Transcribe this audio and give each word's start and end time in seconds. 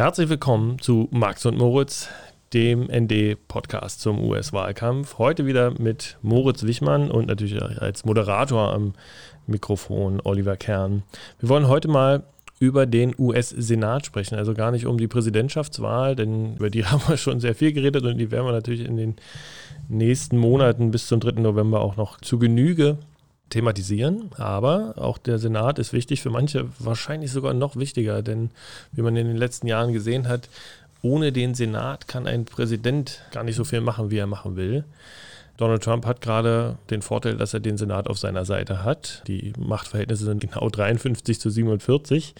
Herzlich 0.00 0.30
willkommen 0.30 0.78
zu 0.78 1.08
Max 1.10 1.44
und 1.44 1.58
Moritz, 1.58 2.08
dem 2.54 2.88
ND-Podcast 2.90 4.00
zum 4.00 4.18
US-Wahlkampf. 4.24 5.18
Heute 5.18 5.44
wieder 5.44 5.78
mit 5.78 6.16
Moritz 6.22 6.62
Wichmann 6.62 7.10
und 7.10 7.26
natürlich 7.26 7.60
als 7.60 8.06
Moderator 8.06 8.72
am 8.72 8.94
Mikrofon 9.46 10.22
Oliver 10.24 10.56
Kern. 10.56 11.02
Wir 11.38 11.50
wollen 11.50 11.68
heute 11.68 11.88
mal 11.88 12.22
über 12.58 12.86
den 12.86 13.14
US-Senat 13.18 14.06
sprechen, 14.06 14.36
also 14.36 14.54
gar 14.54 14.70
nicht 14.70 14.86
um 14.86 14.96
die 14.96 15.06
Präsidentschaftswahl, 15.06 16.16
denn 16.16 16.56
über 16.56 16.70
die 16.70 16.82
haben 16.86 17.02
wir 17.06 17.18
schon 17.18 17.38
sehr 17.38 17.54
viel 17.54 17.74
geredet 17.74 18.02
und 18.04 18.16
die 18.16 18.30
werden 18.30 18.46
wir 18.46 18.52
natürlich 18.52 18.86
in 18.86 18.96
den 18.96 19.16
nächsten 19.90 20.38
Monaten 20.38 20.92
bis 20.92 21.08
zum 21.08 21.20
3. 21.20 21.42
November 21.42 21.82
auch 21.82 21.96
noch 21.96 22.18
zu 22.22 22.38
Genüge 22.38 22.96
thematisieren. 23.50 24.30
Aber 24.36 24.94
auch 24.96 25.18
der 25.18 25.38
Senat 25.38 25.78
ist 25.78 25.92
wichtig, 25.92 26.22
für 26.22 26.30
manche 26.30 26.66
wahrscheinlich 26.78 27.30
sogar 27.30 27.52
noch 27.54 27.76
wichtiger, 27.76 28.22
denn 28.22 28.50
wie 28.92 29.02
man 29.02 29.16
in 29.16 29.26
den 29.26 29.36
letzten 29.36 29.66
Jahren 29.66 29.92
gesehen 29.92 30.28
hat, 30.28 30.48
ohne 31.02 31.32
den 31.32 31.54
Senat 31.54 32.08
kann 32.08 32.26
ein 32.26 32.44
Präsident 32.44 33.22
gar 33.32 33.44
nicht 33.44 33.56
so 33.56 33.64
viel 33.64 33.80
machen, 33.80 34.10
wie 34.10 34.18
er 34.18 34.26
machen 34.26 34.56
will. 34.56 34.84
Donald 35.56 35.82
Trump 35.82 36.06
hat 36.06 36.22
gerade 36.22 36.78
den 36.88 37.02
Vorteil, 37.02 37.36
dass 37.36 37.52
er 37.52 37.60
den 37.60 37.76
Senat 37.76 38.08
auf 38.08 38.18
seiner 38.18 38.46
Seite 38.46 38.82
hat. 38.82 39.22
Die 39.26 39.52
Machtverhältnisse 39.58 40.24
sind 40.24 40.40
genau 40.40 40.68
53 40.70 41.38
zu 41.38 41.50
47 41.50 42.34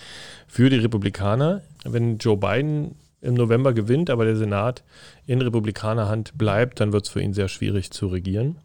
für 0.46 0.70
die 0.70 0.78
Republikaner. 0.78 1.60
Wenn 1.84 2.16
Joe 2.16 2.38
Biden 2.38 2.94
im 3.20 3.34
November 3.34 3.74
gewinnt, 3.74 4.08
aber 4.08 4.24
der 4.24 4.36
Senat 4.36 4.82
in 5.26 5.42
Republikanerhand 5.42 6.38
bleibt, 6.38 6.80
dann 6.80 6.94
wird 6.94 7.04
es 7.04 7.10
für 7.10 7.20
ihn 7.20 7.34
sehr 7.34 7.48
schwierig 7.48 7.90
zu 7.90 8.06
regieren. 8.06 8.56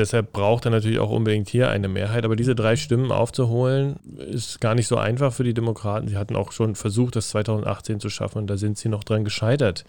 Deshalb 0.00 0.32
braucht 0.32 0.64
er 0.64 0.70
natürlich 0.70 0.98
auch 0.98 1.10
unbedingt 1.10 1.50
hier 1.50 1.68
eine 1.68 1.88
Mehrheit. 1.88 2.24
Aber 2.24 2.34
diese 2.34 2.54
drei 2.54 2.76
Stimmen 2.76 3.12
aufzuholen, 3.12 3.96
ist 4.18 4.60
gar 4.60 4.74
nicht 4.74 4.86
so 4.86 4.96
einfach 4.96 5.32
für 5.32 5.44
die 5.44 5.52
Demokraten. 5.52 6.08
Sie 6.08 6.16
hatten 6.16 6.36
auch 6.36 6.52
schon 6.52 6.74
versucht, 6.74 7.16
das 7.16 7.28
2018 7.28 8.00
zu 8.00 8.08
schaffen 8.08 8.38
und 8.38 8.46
da 8.46 8.56
sind 8.56 8.78
sie 8.78 8.88
noch 8.88 9.04
dran 9.04 9.24
gescheitert. 9.24 9.84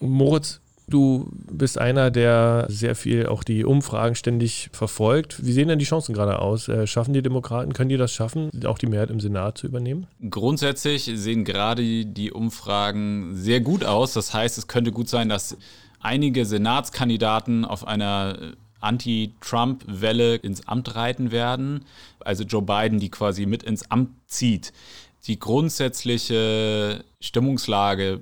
Moritz, 0.00 0.60
du 0.88 1.30
bist 1.50 1.78
einer, 1.78 2.10
der 2.10 2.66
sehr 2.68 2.96
viel 2.96 3.26
auch 3.26 3.44
die 3.44 3.64
Umfragen 3.64 4.16
ständig 4.16 4.70
verfolgt. 4.72 5.46
Wie 5.46 5.52
sehen 5.52 5.68
denn 5.68 5.78
die 5.78 5.84
Chancen 5.84 6.14
gerade 6.14 6.40
aus? 6.40 6.66
Äh, 6.66 6.88
schaffen 6.88 7.14
die 7.14 7.22
Demokraten, 7.22 7.72
können 7.72 7.90
die 7.90 7.96
das 7.96 8.12
schaffen, 8.12 8.50
auch 8.66 8.78
die 8.78 8.86
Mehrheit 8.86 9.10
im 9.10 9.20
Senat 9.20 9.58
zu 9.58 9.68
übernehmen? 9.68 10.08
Grundsätzlich 10.28 11.04
sehen 11.14 11.44
gerade 11.44 12.04
die 12.04 12.32
Umfragen 12.32 13.36
sehr 13.36 13.60
gut 13.60 13.84
aus. 13.84 14.14
Das 14.14 14.34
heißt, 14.34 14.58
es 14.58 14.66
könnte 14.66 14.90
gut 14.90 15.08
sein, 15.08 15.28
dass 15.28 15.56
einige 16.00 16.44
Senatskandidaten 16.44 17.64
auf 17.64 17.86
einer 17.86 18.36
Anti-Trump-Welle 18.82 20.36
ins 20.36 20.66
Amt 20.68 20.94
reiten 20.94 21.30
werden. 21.30 21.84
Also 22.20 22.44
Joe 22.44 22.62
Biden, 22.62 22.98
die 22.98 23.10
quasi 23.10 23.46
mit 23.46 23.62
ins 23.62 23.90
Amt 23.90 24.10
zieht. 24.26 24.72
Die 25.26 25.38
grundsätzliche 25.38 27.04
Stimmungslage 27.20 28.20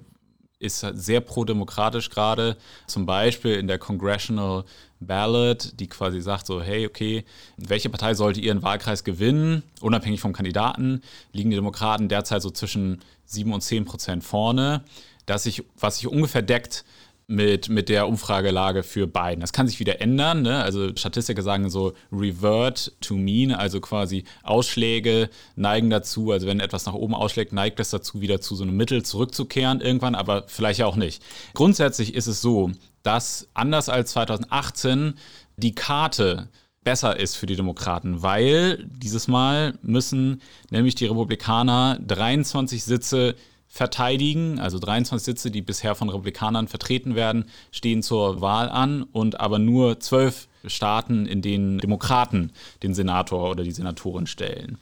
ist 0.60 0.80
sehr 0.92 1.22
pro-demokratisch 1.22 2.10
gerade. 2.10 2.56
Zum 2.86 3.06
Beispiel 3.06 3.54
in 3.54 3.66
der 3.66 3.78
Congressional 3.78 4.64
Ballot, 5.00 5.72
die 5.80 5.88
quasi 5.88 6.20
sagt 6.20 6.46
so, 6.46 6.62
hey, 6.62 6.86
okay, 6.86 7.24
welche 7.56 7.88
Partei 7.88 8.12
sollte 8.12 8.40
ihren 8.40 8.62
Wahlkreis 8.62 9.02
gewinnen, 9.02 9.62
unabhängig 9.80 10.20
vom 10.20 10.34
Kandidaten, 10.34 11.02
liegen 11.32 11.50
die 11.50 11.56
Demokraten 11.56 12.10
derzeit 12.10 12.42
so 12.42 12.50
zwischen 12.50 13.00
7 13.24 13.52
und 13.52 13.62
10 13.62 13.86
Prozent 13.86 14.22
vorne. 14.22 14.84
Das 15.24 15.44
sich, 15.44 15.64
was 15.78 15.96
sich 15.96 16.06
ungefähr 16.06 16.42
deckt 16.42 16.84
mit, 17.30 17.68
mit 17.68 17.88
der 17.88 18.08
Umfragelage 18.08 18.82
für 18.82 19.06
Biden. 19.06 19.40
Das 19.40 19.52
kann 19.52 19.68
sich 19.68 19.78
wieder 19.78 20.00
ändern. 20.00 20.42
Ne? 20.42 20.62
Also 20.62 20.94
Statistiker 20.96 21.42
sagen 21.42 21.70
so 21.70 21.92
revert 22.12 22.92
to 23.00 23.14
mean, 23.14 23.52
also 23.52 23.80
quasi 23.80 24.24
Ausschläge 24.42 25.30
neigen 25.54 25.90
dazu, 25.90 26.32
also 26.32 26.46
wenn 26.48 26.60
etwas 26.60 26.86
nach 26.86 26.94
oben 26.94 27.14
ausschlägt, 27.14 27.52
neigt 27.52 27.78
das 27.78 27.90
dazu, 27.90 28.20
wieder 28.20 28.40
zu 28.40 28.56
so 28.56 28.64
einem 28.64 28.76
Mittel 28.76 29.04
zurückzukehren 29.04 29.80
irgendwann, 29.80 30.16
aber 30.16 30.44
vielleicht 30.48 30.82
auch 30.82 30.96
nicht. 30.96 31.22
Grundsätzlich 31.54 32.14
ist 32.14 32.26
es 32.26 32.42
so, 32.42 32.72
dass 33.04 33.48
anders 33.54 33.88
als 33.88 34.10
2018 34.10 35.14
die 35.56 35.74
Karte 35.74 36.48
besser 36.82 37.18
ist 37.18 37.36
für 37.36 37.46
die 37.46 37.56
Demokraten, 37.56 38.22
weil 38.22 38.84
dieses 38.88 39.28
Mal 39.28 39.78
müssen 39.82 40.42
nämlich 40.70 40.94
die 40.96 41.06
Republikaner 41.06 41.98
23 42.04 42.82
Sitze 42.82 43.36
verteidigen. 43.70 44.58
Also 44.58 44.78
23 44.78 45.24
Sitze, 45.24 45.50
die 45.50 45.62
bisher 45.62 45.94
von 45.94 46.10
Republikanern 46.10 46.68
vertreten 46.68 47.14
werden, 47.14 47.46
stehen 47.70 48.02
zur 48.02 48.40
Wahl 48.40 48.68
an 48.68 49.04
und 49.04 49.40
aber 49.40 49.58
nur 49.58 50.00
zwölf 50.00 50.48
Staaten, 50.66 51.24
in 51.24 51.40
denen 51.40 51.78
Demokraten 51.78 52.52
den 52.82 52.92
Senator 52.92 53.48
oder 53.48 53.62
die 53.62 53.70
Senatorin 53.70 54.26
stellen. 54.26 54.76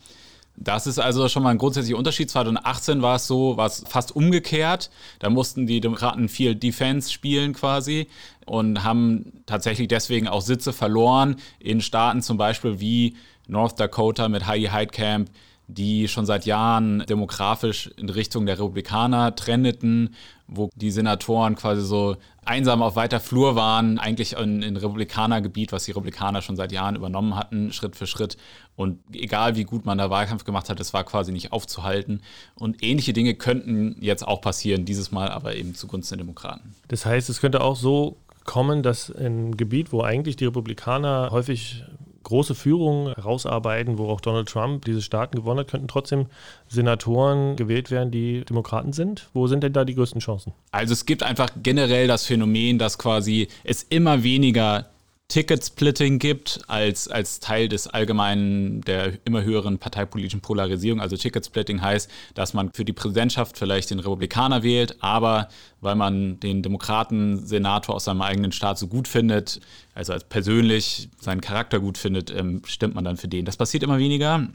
Das 0.56 0.88
ist 0.88 0.98
also 0.98 1.28
schon 1.28 1.44
mal 1.44 1.50
ein 1.50 1.58
grundsätzlicher 1.58 1.98
Unterschied. 1.98 2.30
2018 2.30 3.00
war 3.00 3.16
es 3.16 3.28
so, 3.28 3.56
war 3.56 3.66
es 3.66 3.84
fast 3.86 4.16
umgekehrt. 4.16 4.90
Da 5.20 5.30
mussten 5.30 5.68
die 5.68 5.80
Demokraten 5.80 6.28
viel 6.28 6.56
Defense 6.56 7.12
spielen 7.12 7.52
quasi 7.52 8.08
und 8.44 8.82
haben 8.82 9.44
tatsächlich 9.46 9.86
deswegen 9.86 10.26
auch 10.26 10.40
Sitze 10.40 10.72
verloren 10.72 11.36
in 11.60 11.80
Staaten 11.80 12.22
zum 12.22 12.38
Beispiel 12.38 12.80
wie 12.80 13.14
North 13.46 13.78
Dakota 13.78 14.28
mit 14.28 14.46
Heidi 14.46 14.66
Heitkamp, 14.66 15.30
die 15.68 16.08
schon 16.08 16.24
seit 16.24 16.46
Jahren 16.46 17.04
demografisch 17.06 17.90
in 17.98 18.08
Richtung 18.08 18.46
der 18.46 18.58
Republikaner 18.58 19.34
trendeten, 19.36 20.14
wo 20.46 20.70
die 20.74 20.90
Senatoren 20.90 21.56
quasi 21.56 21.82
so 21.82 22.16
einsam 22.46 22.80
auf 22.80 22.96
weiter 22.96 23.20
Flur 23.20 23.54
waren, 23.54 23.98
eigentlich 23.98 24.32
in, 24.32 24.62
in 24.62 24.78
Republikanergebiet, 24.78 25.70
was 25.70 25.84
die 25.84 25.90
Republikaner 25.90 26.40
schon 26.40 26.56
seit 26.56 26.72
Jahren 26.72 26.96
übernommen 26.96 27.36
hatten, 27.36 27.70
Schritt 27.70 27.96
für 27.96 28.06
Schritt. 28.06 28.38
Und 28.76 28.98
egal 29.12 29.56
wie 29.56 29.64
gut 29.64 29.84
man 29.84 29.98
da 29.98 30.08
Wahlkampf 30.08 30.44
gemacht 30.44 30.70
hat, 30.70 30.80
es 30.80 30.94
war 30.94 31.04
quasi 31.04 31.32
nicht 31.32 31.52
aufzuhalten. 31.52 32.22
Und 32.54 32.82
ähnliche 32.82 33.12
Dinge 33.12 33.34
könnten 33.34 33.96
jetzt 34.00 34.26
auch 34.26 34.40
passieren, 34.40 34.86
dieses 34.86 35.12
Mal 35.12 35.28
aber 35.28 35.54
eben 35.54 35.74
zugunsten 35.74 36.16
der 36.16 36.24
Demokraten. 36.24 36.74
Das 36.88 37.04
heißt, 37.04 37.28
es 37.28 37.40
könnte 37.42 37.60
auch 37.60 37.76
so 37.76 38.16
kommen, 38.46 38.82
dass 38.82 39.14
ein 39.14 39.58
Gebiet, 39.58 39.92
wo 39.92 40.00
eigentlich 40.00 40.36
die 40.36 40.46
Republikaner 40.46 41.28
häufig 41.30 41.84
große 42.28 42.54
Führung 42.54 43.14
herausarbeiten, 43.14 43.96
wo 43.96 44.08
auch 44.08 44.20
Donald 44.20 44.48
Trump 44.48 44.84
diese 44.84 45.00
Staaten 45.00 45.36
gewonnen 45.36 45.60
hat, 45.60 45.68
könnten 45.68 45.88
trotzdem 45.88 46.26
Senatoren 46.68 47.56
gewählt 47.56 47.90
werden, 47.90 48.10
die 48.10 48.44
Demokraten 48.44 48.92
sind. 48.92 49.30
Wo 49.32 49.46
sind 49.46 49.62
denn 49.64 49.72
da 49.72 49.84
die 49.86 49.94
größten 49.94 50.20
Chancen? 50.20 50.52
Also 50.70 50.92
es 50.92 51.06
gibt 51.06 51.22
einfach 51.22 51.48
generell 51.62 52.06
das 52.06 52.26
Phänomen, 52.26 52.78
dass 52.78 52.98
quasi 52.98 53.48
es 53.64 53.82
immer 53.82 54.22
weniger 54.22 54.86
Ticketsplitting 55.30 56.18
gibt 56.18 56.60
als, 56.68 57.06
als 57.06 57.38
Teil 57.38 57.68
des 57.68 57.86
allgemeinen, 57.86 58.80
der 58.80 59.12
immer 59.26 59.42
höheren 59.42 59.76
parteipolitischen 59.76 60.40
Polarisierung. 60.40 61.02
Also 61.02 61.18
Ticketsplitting 61.18 61.82
heißt, 61.82 62.10
dass 62.32 62.54
man 62.54 62.72
für 62.72 62.86
die 62.86 62.94
Präsidentschaft 62.94 63.58
vielleicht 63.58 63.90
den 63.90 63.98
Republikaner 63.98 64.62
wählt, 64.62 64.96
aber 65.00 65.50
weil 65.82 65.96
man 65.96 66.40
den 66.40 66.62
Demokraten-Senator 66.62 67.94
aus 67.94 68.04
seinem 68.04 68.22
eigenen 68.22 68.52
Staat 68.52 68.78
so 68.78 68.86
gut 68.86 69.06
findet, 69.06 69.60
also 69.94 70.14
als 70.14 70.24
persönlich 70.24 71.10
seinen 71.20 71.42
Charakter 71.42 71.78
gut 71.78 71.98
findet, 71.98 72.30
ähm, 72.30 72.62
stimmt 72.64 72.94
man 72.94 73.04
dann 73.04 73.18
für 73.18 73.28
den. 73.28 73.44
Das 73.44 73.58
passiert 73.58 73.82
immer 73.82 73.98
weniger. 73.98 74.48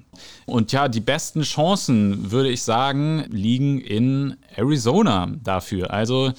Und 0.48 0.72
ja, 0.72 0.88
die 0.88 1.02
besten 1.02 1.44
Chancen, 1.44 2.32
würde 2.32 2.50
ich 2.50 2.64
sagen, 2.64 3.26
liegen 3.30 3.80
in 3.80 4.38
Arizona 4.56 5.32
dafür. 5.44 5.92
Also 5.92 6.34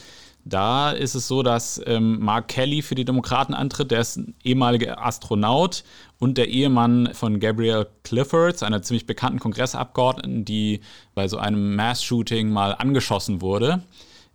da 0.45 0.91
ist 0.91 1.15
es 1.15 1.27
so, 1.27 1.43
dass 1.43 1.81
ähm, 1.87 2.21
Mark 2.21 2.49
Kelly 2.49 2.83
für 2.83 2.95
die 2.95 3.07
Demokraten 3.07 3.55
antritt. 3.55 3.91
Der 3.91 4.01
ist 4.01 4.17
ein 4.17 4.35
ehemaliger 4.45 5.05
Astronaut 5.05 5.85
und 6.19 6.37
der 6.37 6.49
Ehemann 6.49 7.11
von 7.15 7.41
Gabrielle 7.41 7.89
Clifford, 8.03 8.63
einer 8.63 8.83
ziemlich 8.83 9.07
bekannten 9.07 9.39
Kongressabgeordneten, 9.39 10.45
die 10.45 10.81
bei 11.15 11.29
so 11.29 11.39
einem 11.39 11.75
Mass-Shooting 11.77 12.51
mal 12.51 12.73
angeschossen 12.73 13.41
wurde. 13.41 13.83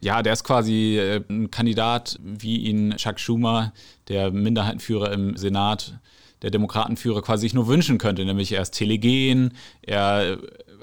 Ja, 0.01 0.23
der 0.23 0.33
ist 0.33 0.43
quasi 0.43 0.97
äh, 0.97 1.21
ein 1.29 1.51
Kandidat, 1.51 2.17
wie 2.23 2.57
ihn 2.57 2.95
Chuck 2.97 3.19
Schumer, 3.19 3.73
der 4.07 4.31
Minderheitenführer 4.31 5.11
im 5.11 5.37
Senat, 5.37 5.99
der 6.41 6.49
Demokratenführer, 6.49 7.21
quasi 7.21 7.41
sich 7.41 7.53
nur 7.53 7.67
wünschen 7.67 7.99
könnte. 7.99 8.25
Nämlich 8.25 8.51
er 8.53 8.61
ist 8.63 8.71
telegen, 8.71 9.53
er 9.81 10.37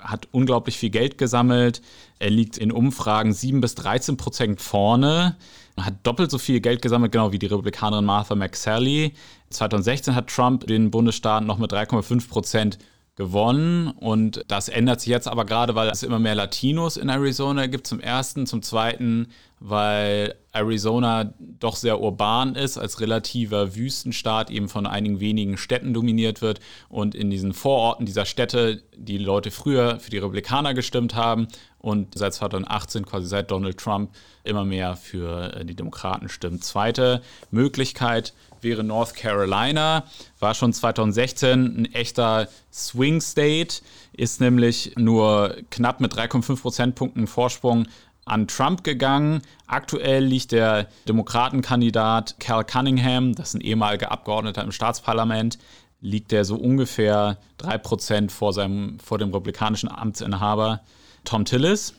hat 0.06 0.28
unglaublich 0.32 0.78
viel 0.78 0.90
Geld 0.90 1.18
gesammelt. 1.18 1.82
Er 2.18 2.30
liegt 2.30 2.58
in 2.58 2.72
Umfragen 2.72 3.32
7 3.32 3.60
bis 3.60 3.74
13 3.74 4.16
Prozent 4.16 4.60
vorne. 4.60 5.36
Hat 5.76 5.94
doppelt 6.04 6.30
so 6.30 6.38
viel 6.38 6.60
Geld 6.60 6.80
gesammelt, 6.80 7.12
genau 7.12 7.32
wie 7.32 7.38
die 7.38 7.46
Republikanerin 7.46 8.04
Martha 8.04 8.34
McSally. 8.34 9.12
2016 9.50 10.14
hat 10.14 10.28
Trump 10.28 10.66
den 10.66 10.90
Bundesstaat 10.90 11.44
noch 11.44 11.58
mit 11.58 11.72
3,5 11.72 12.28
Prozent 12.28 12.78
gewonnen. 13.16 13.88
Und 13.88 14.44
das 14.46 14.68
ändert 14.68 15.00
sich 15.00 15.08
jetzt 15.08 15.26
aber 15.26 15.44
gerade, 15.44 15.74
weil 15.74 15.88
es 15.88 16.02
immer 16.02 16.18
mehr 16.18 16.34
Latinos 16.34 16.96
in 16.96 17.08
Arizona 17.08 17.66
gibt 17.66 17.86
zum 17.86 17.98
ersten, 17.98 18.46
zum 18.46 18.62
zweiten, 18.62 19.28
weil 19.58 20.34
Arizona 20.52 21.32
doch 21.38 21.76
sehr 21.76 22.00
urban 22.00 22.54
ist, 22.54 22.76
als 22.76 23.00
relativer 23.00 23.74
Wüstenstaat 23.74 24.50
eben 24.50 24.68
von 24.68 24.86
einigen 24.86 25.18
wenigen 25.18 25.56
Städten 25.56 25.94
dominiert 25.94 26.42
wird. 26.42 26.60
Und 26.90 27.14
in 27.14 27.30
diesen 27.30 27.54
Vororten 27.54 28.04
dieser 28.04 28.26
Städte 28.26 28.82
die 28.94 29.18
Leute 29.18 29.50
früher 29.50 29.98
für 29.98 30.10
die 30.10 30.18
Republikaner 30.18 30.74
gestimmt 30.74 31.14
haben 31.14 31.48
und 31.86 32.18
seit 32.18 32.34
2018, 32.34 33.06
quasi 33.06 33.28
seit 33.28 33.52
Donald 33.52 33.78
Trump, 33.78 34.10
immer 34.42 34.64
mehr 34.64 34.96
für 34.96 35.54
äh, 35.54 35.64
die 35.64 35.76
Demokraten 35.76 36.28
stimmt. 36.28 36.64
Zweite 36.64 37.22
Möglichkeit 37.52 38.34
wäre 38.60 38.82
North 38.82 39.14
Carolina, 39.14 40.02
war 40.40 40.54
schon 40.54 40.72
2016 40.72 41.82
ein 41.82 41.94
echter 41.94 42.48
Swing 42.72 43.20
State, 43.20 43.82
ist 44.12 44.40
nämlich 44.40 44.94
nur 44.96 45.58
knapp 45.70 46.00
mit 46.00 46.12
3,5 46.12 46.60
Prozentpunkten 46.60 47.28
Vorsprung 47.28 47.86
an 48.24 48.48
Trump 48.48 48.82
gegangen. 48.82 49.42
Aktuell 49.68 50.24
liegt 50.24 50.50
der 50.50 50.88
Demokratenkandidat 51.06 52.40
Cal 52.40 52.64
Cunningham, 52.64 53.36
das 53.36 53.50
ist 53.50 53.54
ein 53.54 53.60
ehemaliger 53.60 54.10
Abgeordneter 54.10 54.64
im 54.64 54.72
Staatsparlament, 54.72 55.58
liegt 56.00 56.32
der 56.32 56.44
so 56.44 56.56
ungefähr 56.56 57.38
3% 57.60 58.30
vor, 58.30 58.52
seinem, 58.52 58.98
vor 58.98 59.18
dem 59.18 59.28
republikanischen 59.28 59.88
Amtsinhaber 59.88 60.80
Tom 61.26 61.44
Tillis. 61.44 61.94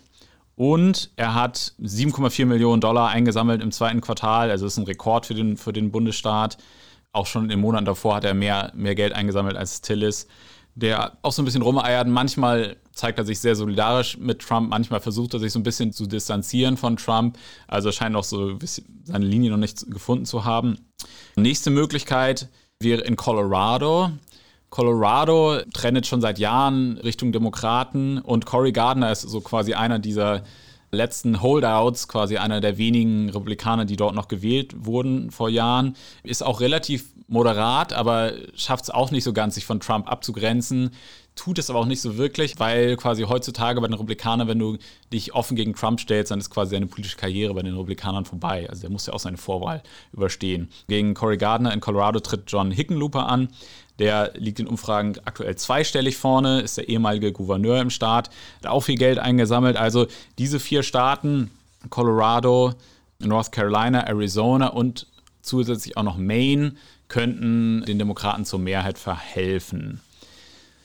Und 0.56 1.12
er 1.18 1.36
hat 1.36 1.74
7,4 1.80 2.46
Millionen 2.48 2.82
Dollar 2.82 3.10
eingesammelt 3.10 3.62
im 3.62 3.72
zweiten 3.72 4.02
Quartal. 4.02 4.50
Also 4.50 4.66
ist 4.66 4.78
ein 4.78 4.86
Rekord 4.86 5.28
für 5.28 5.36
den, 5.36 5.56
für 5.56 5.72
den 5.72 5.92
Bundesstaat. 5.92 6.58
Auch 7.12 7.28
schon 7.28 7.52
im 7.52 7.62
Monat 7.62 7.88
davor 7.88 8.16
hat 8.16 8.26
er 8.26 8.34
mehr, 8.34 8.72
mehr 8.76 8.96
Geld 8.96 9.14
eingesammelt 9.14 9.56
als 9.56 9.82
Tillis, 9.82 10.28
der 10.74 11.18
auch 11.22 11.32
so 11.32 11.44
ein 11.44 11.46
bisschen 11.46 11.62
rumeiert. 11.62 12.08
Manchmal 12.08 12.78
zeigt 12.92 13.20
er 13.20 13.26
sich 13.26 13.40
sehr 13.40 13.56
solidarisch 13.56 14.18
mit 14.18 14.40
Trump, 14.40 14.70
manchmal 14.70 15.00
versucht 15.00 15.36
er 15.36 15.40
sich 15.40 15.52
so 15.52 15.60
ein 15.60 15.64
bisschen 15.64 15.94
zu 15.94 16.08
distanzieren 16.08 16.76
von 16.76 16.98
Trump. 16.98 17.38
Also 17.68 17.92
scheint 17.92 18.16
auch 18.16 18.24
so 18.24 18.58
seine 19.04 19.26
Linie 19.26 19.52
noch 19.52 19.58
nicht 19.58 19.90
gefunden 19.92 20.26
zu 20.26 20.44
haben. 20.44 20.80
Nächste 21.36 21.70
Möglichkeit 21.70 22.50
wäre 22.80 23.02
in 23.02 23.16
Colorado. 23.16 24.12
Colorado 24.70 25.60
trennt 25.74 26.06
schon 26.08 26.22
seit 26.22 26.40
Jahren 26.40 26.98
Richtung 26.98 27.32
Demokraten 27.32 28.20
und 28.20 28.46
Cory 28.46 28.72
Gardner 28.72 29.12
ist 29.12 29.22
so 29.22 29.42
quasi 29.42 29.74
einer 29.74 30.00
dieser 30.00 30.44
letzten 30.92 31.42
Holdouts, 31.42 32.08
quasi 32.08 32.38
einer 32.38 32.62
der 32.62 32.78
wenigen 32.78 33.30
Republikaner, 33.30 33.86
die 33.86 33.96
dort 33.96 34.16
noch 34.16 34.28
gewählt 34.28 34.74
wurden 34.86 35.32
vor 35.32 35.50
Jahren, 35.50 35.96
ist 36.24 36.44
auch 36.44 36.60
relativ 36.60 37.14
moderat, 37.28 37.94
aber 37.94 38.34
schafft 38.56 38.86
es 38.86 38.90
auch 38.90 39.12
nicht 39.12 39.24
so 39.24 39.34
ganz, 39.34 39.56
sich 39.56 39.66
von 39.66 39.80
Trump 39.80 40.10
abzugrenzen. 40.10 40.92
Tut 41.38 41.60
es 41.60 41.70
aber 41.70 41.80
auch 41.80 41.86
nicht 41.86 42.02
so 42.02 42.18
wirklich, 42.18 42.60
weil 42.60 42.98
quasi 42.98 43.24
heutzutage 43.24 43.80
bei 43.80 43.88
den 43.88 43.94
Republikanern, 43.94 44.48
wenn 44.48 44.58
du 44.58 44.78
dich 45.14 45.36
offen 45.36 45.56
gegen 45.56 45.76
Trump 45.76 46.00
stellst, 46.00 46.32
dann 46.32 46.40
ist 46.40 46.50
quasi 46.50 46.72
seine 46.72 46.88
politische 46.88 47.16
Karriere 47.16 47.54
bei 47.54 47.62
den 47.62 47.76
Republikanern 47.76 48.26
vorbei. 48.26 48.68
Also 48.68 48.82
der 48.82 48.90
muss 48.90 49.06
ja 49.06 49.14
auch 49.14 49.20
seine 49.20 49.38
Vorwahl 49.38 49.84
überstehen. 50.12 50.70
Gegen 50.88 51.14
Cory 51.14 51.38
Gardner 51.38 51.72
in 51.74 51.80
Colorado 51.80 52.20
tritt 52.20 52.46
John 52.48 52.72
Hickenlooper 52.72 53.30
an. 53.30 53.50
Der 54.00 54.34
liegt 54.36 54.60
in 54.60 54.66
Umfragen 54.66 55.16
aktuell 55.26 55.56
zweistellig 55.56 56.18
vorne, 56.18 56.62
ist 56.62 56.78
der 56.78 56.90
ehemalige 56.90 57.32
Gouverneur 57.32 57.82
im 57.82 57.92
Staat, 57.92 58.32
hat 58.58 58.68
auch 58.68 58.82
viel 58.82 58.98
Geld 58.98 59.20
eingesammelt. 59.20 59.78
Also 59.78 60.08
diese 60.40 60.60
vier 60.60 60.82
Staaten, 60.82 61.52
Colorado, 61.92 62.74
North 63.20 63.52
Carolina, 63.52 64.08
Arizona 64.08 64.68
und 64.70 65.06
zusätzlich 65.42 65.98
auch 65.98 66.04
noch 66.04 66.18
Maine, 66.18 66.74
könnten 67.10 67.86
den 67.86 68.00
Demokraten 68.00 68.44
zur 68.44 68.60
Mehrheit 68.60 68.98
verhelfen. 68.98 70.02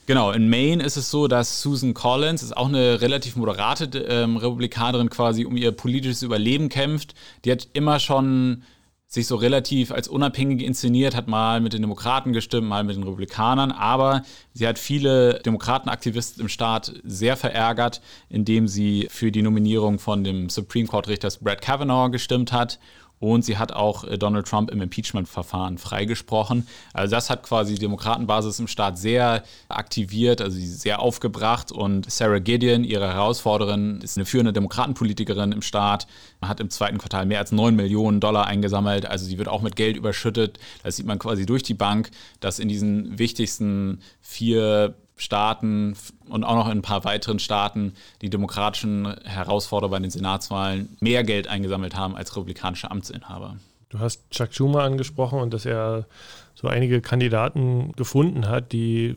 Genau, 0.05 0.31
in 0.31 0.49
Maine 0.49 0.83
ist 0.83 0.97
es 0.97 1.09
so, 1.09 1.29
dass 1.29 1.61
Susan 1.61 1.93
Collins, 1.93 2.43
ist 2.43 2.57
auch 2.57 2.67
eine 2.67 2.99
relativ 2.99 3.37
moderate 3.37 3.85
ähm, 3.99 4.35
Republikanerin, 4.35 5.09
quasi 5.09 5.45
um 5.45 5.55
ihr 5.55 5.71
politisches 5.71 6.23
Überleben 6.23 6.67
kämpft. 6.67 7.13
Die 7.45 7.51
hat 7.51 7.69
immer 7.71 7.99
schon 7.99 8.63
sich 9.07 9.27
so 9.27 9.35
relativ 9.35 9.91
als 9.91 10.07
unabhängig 10.07 10.61
inszeniert, 10.61 11.15
hat 11.15 11.27
mal 11.27 11.61
mit 11.61 11.71
den 11.73 11.81
Demokraten 11.81 12.33
gestimmt, 12.33 12.67
mal 12.67 12.83
mit 12.83 12.95
den 12.95 13.03
Republikanern, 13.03 13.71
aber 13.71 14.23
sie 14.53 14.67
hat 14.67 14.79
viele 14.79 15.39
Demokratenaktivisten 15.45 16.41
im 16.41 16.49
Staat 16.49 16.93
sehr 17.03 17.37
verärgert, 17.37 18.01
indem 18.27 18.67
sie 18.67 19.07
für 19.09 19.31
die 19.31 19.43
Nominierung 19.43 19.99
von 19.99 20.23
dem 20.23 20.49
Supreme 20.49 20.87
Court 20.87 21.07
Richter 21.07 21.29
Brett 21.39 21.61
Kavanaugh 21.61 22.09
gestimmt 22.09 22.51
hat 22.51 22.79
und 23.23 23.45
sie 23.45 23.57
hat 23.57 23.71
auch 23.71 24.03
äh, 24.03 24.17
Donald 24.17 24.45
Trump 24.45 24.69
im 24.69 24.81
Impeachment-Verfahren 24.81 25.77
freigesprochen. 25.77 26.67
Also 26.91 27.15
das 27.15 27.29
hat 27.29 27.43
quasi 27.43 27.75
die 27.75 27.79
Demokratenbasis 27.79 28.59
im 28.59 28.67
Staat 28.67 28.97
sehr 28.97 29.43
aktiviert, 29.69 30.41
also 30.41 30.57
sehr 30.59 30.99
aufgebracht. 30.99 31.71
Und 31.71 32.11
Sarah 32.11 32.39
Gideon, 32.39 32.83
ihre 32.83 33.13
Herausforderin, 33.13 34.01
ist 34.01 34.17
eine 34.17 34.25
führende 34.25 34.51
Demokratenpolitikerin 34.51 35.53
im 35.53 35.61
Staat, 35.61 36.05
hat 36.41 36.59
im 36.59 36.69
zweiten 36.69 36.97
Quartal 36.97 37.25
mehr 37.25 37.39
als 37.39 37.53
9 37.53 37.73
Millionen 37.73 38.19
Dollar 38.19 38.45
eingesammelt. 38.47 39.05
Also 39.05 39.25
sie 39.25 39.37
wird 39.37 39.47
auch 39.47 39.61
mit 39.61 39.77
Geld 39.77 39.95
überschüttet. 39.95 40.59
Das 40.83 40.97
sieht 40.97 41.05
man 41.05 41.17
quasi 41.17 41.45
durch 41.45 41.63
die 41.63 41.75
Bank, 41.75 42.11
dass 42.41 42.59
in 42.59 42.67
diesen 42.67 43.17
wichtigsten 43.19 44.01
vier 44.19 44.95
Staaten 45.15 45.95
und 46.27 46.43
auch 46.43 46.55
noch 46.55 46.65
in 46.65 46.79
ein 46.79 46.81
paar 46.81 47.05
weiteren 47.05 47.39
Staaten 47.39 47.93
die 48.21 48.29
demokratischen 48.29 49.13
Herausforderer 49.23 49.91
bei 49.91 49.99
den 49.99 50.09
Senatswahlen 50.09 50.97
mehr 50.99 51.23
Geld 51.23 51.47
eingesammelt 51.47 51.95
haben 51.95 52.15
als 52.15 52.35
republikanische 52.35 52.89
Amtsinhaber. 52.89 53.57
Du 53.89 53.99
hast 53.99 54.29
Chuck 54.31 54.53
Schumer 54.53 54.83
angesprochen 54.83 55.39
und 55.39 55.53
dass 55.53 55.65
er 55.65 56.07
so 56.55 56.67
einige 56.67 56.99
Kandidaten 56.99 57.91
gefunden 57.91 58.47
hat, 58.47 58.71
die 58.71 59.15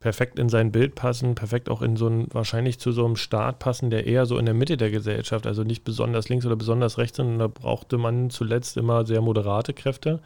perfekt 0.00 0.38
in 0.38 0.48
sein 0.48 0.72
Bild 0.72 0.94
passen, 0.94 1.34
perfekt 1.34 1.68
auch 1.68 1.82
in 1.82 1.96
so 1.96 2.08
ein, 2.08 2.28
wahrscheinlich 2.32 2.78
zu 2.78 2.92
so 2.92 3.04
einem 3.04 3.16
Staat 3.16 3.58
passen, 3.58 3.90
der 3.90 4.06
eher 4.06 4.26
so 4.26 4.38
in 4.38 4.46
der 4.46 4.54
Mitte 4.54 4.76
der 4.76 4.90
Gesellschaft, 4.90 5.46
also 5.46 5.64
nicht 5.64 5.84
besonders 5.84 6.28
links 6.28 6.46
oder 6.46 6.56
besonders 6.56 6.98
rechts, 6.98 7.16
sondern 7.16 7.38
da 7.38 7.48
brauchte 7.48 7.98
man 7.98 8.30
zuletzt 8.30 8.76
immer 8.76 9.04
sehr 9.04 9.20
moderate 9.20 9.74
Kräfte, 9.74 10.20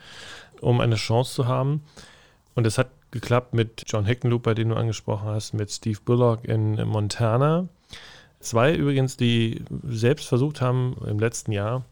um 0.61 0.81
eine 0.81 0.97
Chance 0.97 1.35
zu 1.35 1.47
haben. 1.47 1.83
Und 2.55 2.67
es 2.67 2.77
hat 2.77 2.89
geklappt 3.13 3.55
mit 3.55 3.85
John 3.87 4.05
Hickenlooper, 4.05 4.55
den 4.55 4.71
du 4.71 4.75
angesprochen 4.75 5.29
hast, 5.29 5.55
mit 5.55 5.71
Steve 5.71 5.99
Bullock 6.05 6.45
in 6.45 6.75
Montana. 6.89 7.69
Zwei 8.41 8.75
übrigens, 8.75 9.17
die 9.17 9.63
selbst 9.85 10.27
versucht 10.27 10.61
haben, 10.61 10.97
im 11.07 11.21
letzten 11.21 11.53
Jahr 11.53 11.85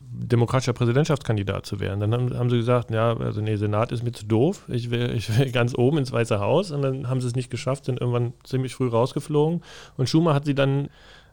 demokratischer 0.00 0.72
Präsidentschaftskandidat 0.72 1.66
zu 1.66 1.80
werden. 1.80 2.00
Dann 2.00 2.14
haben, 2.14 2.38
haben, 2.38 2.50
sie 2.50 2.58
gesagt, 2.58 2.90
ja, 2.90 3.16
also 3.16 3.40
nee, 3.40 3.56
Senat 3.56 3.90
ist 3.90 4.04
mir 4.04 4.12
zu 4.12 4.26
doof. 4.26 4.64
Ich 4.68 4.90
will, 4.90 5.10
ich 5.16 5.36
will 5.36 5.50
ganz 5.50 5.76
oben 5.76 5.98
ins 5.98 6.12
Weiße 6.12 6.38
Haus. 6.38 6.70
Und 6.70 6.82
dann 6.82 7.08
haben 7.08 7.20
sie 7.20 7.26
es 7.26 7.34
nicht 7.34 7.50
geschafft, 7.50 7.86
sind 7.86 8.00
irgendwann 8.00 8.32
ziemlich 8.44 8.74
früh 8.74 8.88
rausgeflogen. 8.88 9.62
Und 9.96 10.08
Schumer 10.08 10.34
hat 10.34 10.44
sie 10.44 10.54
dann 10.54 10.88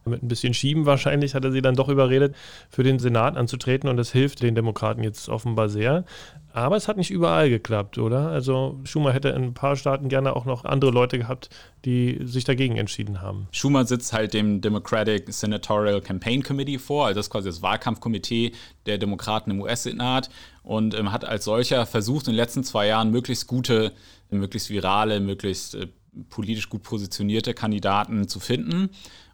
mit 0.05 0.23
ein 0.23 0.27
bisschen 0.27 0.53
Schieben 0.53 0.85
wahrscheinlich 0.85 1.35
hat 1.35 1.45
er 1.45 1.51
sie 1.51 1.61
dann 1.61 1.75
doch 1.75 1.89
überredet, 1.89 2.35
für 2.69 2.83
den 2.83 2.99
Senat 2.99 3.37
anzutreten 3.37 3.89
und 3.89 3.97
das 3.97 4.11
hilft 4.11 4.41
den 4.41 4.55
Demokraten 4.55 5.03
jetzt 5.03 5.29
offenbar 5.29 5.69
sehr. 5.69 6.05
Aber 6.53 6.75
es 6.75 6.87
hat 6.87 6.97
nicht 6.97 7.11
überall 7.11 7.49
geklappt, 7.49 7.97
oder? 7.97 8.27
Also 8.29 8.79
Schumer 8.83 9.13
hätte 9.13 9.29
in 9.29 9.43
ein 9.43 9.53
paar 9.53 9.75
Staaten 9.75 10.09
gerne 10.09 10.35
auch 10.35 10.45
noch 10.45 10.65
andere 10.65 10.91
Leute 10.91 11.17
gehabt, 11.17 11.49
die 11.85 12.19
sich 12.23 12.43
dagegen 12.43 12.77
entschieden 12.77 13.21
haben. 13.21 13.47
Schumer 13.51 13.85
sitzt 13.85 14.11
halt 14.11 14.33
dem 14.33 14.59
Democratic 14.59 15.31
Senatorial 15.31 16.01
Campaign 16.01 16.43
Committee 16.43 16.77
vor, 16.77 17.05
also 17.05 17.19
das 17.19 17.27
ist 17.27 17.31
quasi 17.31 17.49
das 17.49 17.61
Wahlkampfkomitee 17.61 18.51
der 18.85 18.97
Demokraten 18.97 19.51
im 19.51 19.61
US-Senat 19.61 20.29
und 20.63 20.97
ähm, 20.97 21.11
hat 21.11 21.25
als 21.25 21.45
solcher 21.45 21.85
versucht, 21.85 22.27
in 22.27 22.33
den 22.33 22.37
letzten 22.37 22.63
zwei 22.63 22.87
Jahren 22.87 23.11
möglichst 23.11 23.47
gute, 23.47 23.93
möglichst 24.29 24.69
virale, 24.69 25.19
möglichst 25.19 25.75
äh, 25.75 25.87
politisch 26.29 26.69
gut 26.69 26.83
positionierte 26.83 27.53
Kandidaten 27.53 28.27
zu 28.27 28.39
finden. 28.39 28.89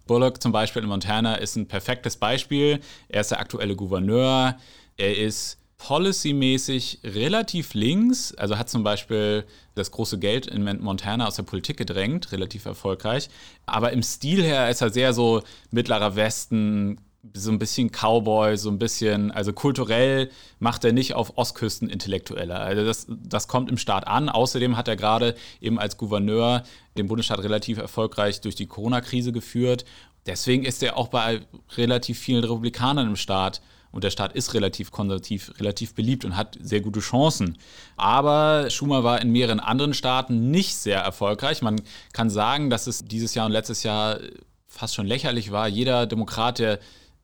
Bullock 0.07 0.41
zum 0.41 0.51
Beispiel 0.51 0.83
in 0.83 0.89
Montana 0.89 1.35
ist 1.35 1.55
ein 1.55 1.67
perfektes 1.67 2.17
Beispiel. 2.17 2.79
Er 3.09 3.21
ist 3.21 3.31
der 3.31 3.39
aktuelle 3.39 3.75
Gouverneur. 3.75 4.57
Er 4.97 5.17
ist 5.17 5.57
policymäßig 5.77 7.01
relativ 7.03 7.73
links, 7.75 8.33
also 8.33 8.57
hat 8.57 8.69
zum 8.69 8.83
Beispiel 8.83 9.45
das 9.75 9.91
große 9.91 10.17
Geld 10.17 10.47
in 10.47 10.63
Montana 10.81 11.27
aus 11.27 11.35
der 11.35 11.43
Politik 11.43 11.77
gedrängt, 11.77 12.31
relativ 12.31 12.65
erfolgreich. 12.65 13.29
Aber 13.67 13.93
im 13.93 14.01
Stil 14.01 14.43
her 14.43 14.69
ist 14.69 14.81
er 14.81 14.89
sehr 14.89 15.13
so 15.13 15.43
mittlerer 15.69 16.15
Westen, 16.15 16.99
so 17.33 17.51
ein 17.51 17.59
bisschen 17.59 17.91
Cowboy, 17.91 18.57
so 18.57 18.69
ein 18.69 18.79
bisschen, 18.79 19.31
also 19.31 19.53
kulturell 19.53 20.29
macht 20.59 20.83
er 20.85 20.93
nicht 20.93 21.13
auf 21.13 21.37
Ostküsten 21.37 21.89
Intellektueller. 21.89 22.59
Also 22.59 22.85
das, 22.85 23.07
das 23.09 23.47
kommt 23.47 23.69
im 23.69 23.77
Staat 23.77 24.07
an. 24.07 24.29
Außerdem 24.29 24.77
hat 24.77 24.87
er 24.87 24.95
gerade 24.95 25.35
eben 25.61 25.79
als 25.79 25.97
Gouverneur 25.97 26.63
den 26.97 27.07
Bundesstaat 27.07 27.39
relativ 27.39 27.77
erfolgreich 27.77 28.41
durch 28.41 28.55
die 28.55 28.67
Corona-Krise 28.67 29.31
geführt. 29.31 29.85
Deswegen 30.25 30.65
ist 30.65 30.83
er 30.83 30.97
auch 30.97 31.07
bei 31.07 31.41
relativ 31.77 32.19
vielen 32.19 32.43
Republikanern 32.43 33.07
im 33.07 33.15
Staat 33.15 33.61
und 33.91 34.03
der 34.03 34.11
Staat 34.11 34.33
ist 34.33 34.53
relativ 34.53 34.91
konservativ, 34.91 35.53
relativ 35.59 35.95
beliebt 35.95 36.25
und 36.25 36.35
hat 36.35 36.57
sehr 36.61 36.81
gute 36.81 36.99
Chancen. 36.99 37.57
Aber 37.95 38.69
Schumer 38.69 39.03
war 39.03 39.21
in 39.21 39.31
mehreren 39.31 39.59
anderen 39.59 39.93
Staaten 39.93 40.51
nicht 40.51 40.75
sehr 40.75 40.99
erfolgreich. 40.99 41.61
Man 41.61 41.81
kann 42.13 42.29
sagen, 42.29 42.69
dass 42.69 42.87
es 42.87 43.05
dieses 43.05 43.33
Jahr 43.33 43.45
und 43.45 43.53
letztes 43.53 43.83
Jahr 43.83 44.19
fast 44.67 44.95
schon 44.95 45.07
lächerlich 45.07 45.51
war. 45.51 45.67
Jeder 45.67 46.05
Demokrat, 46.05 46.59
der 46.59 46.79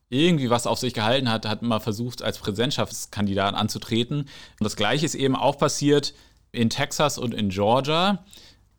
irgendwie 0.08 0.50
was 0.50 0.66
auf 0.66 0.78
sich 0.78 0.94
gehalten 0.94 1.30
hat, 1.30 1.46
hat 1.46 1.62
mal 1.62 1.80
versucht, 1.80 2.22
als 2.22 2.38
Präsidentschaftskandidat 2.38 3.54
anzutreten. 3.54 4.20
Und 4.20 4.28
das 4.60 4.76
Gleiche 4.76 5.06
ist 5.06 5.14
eben 5.14 5.36
auch 5.36 5.58
passiert 5.58 6.14
in 6.52 6.70
Texas 6.70 7.18
und 7.18 7.34
in 7.34 7.48
Georgia. 7.48 8.24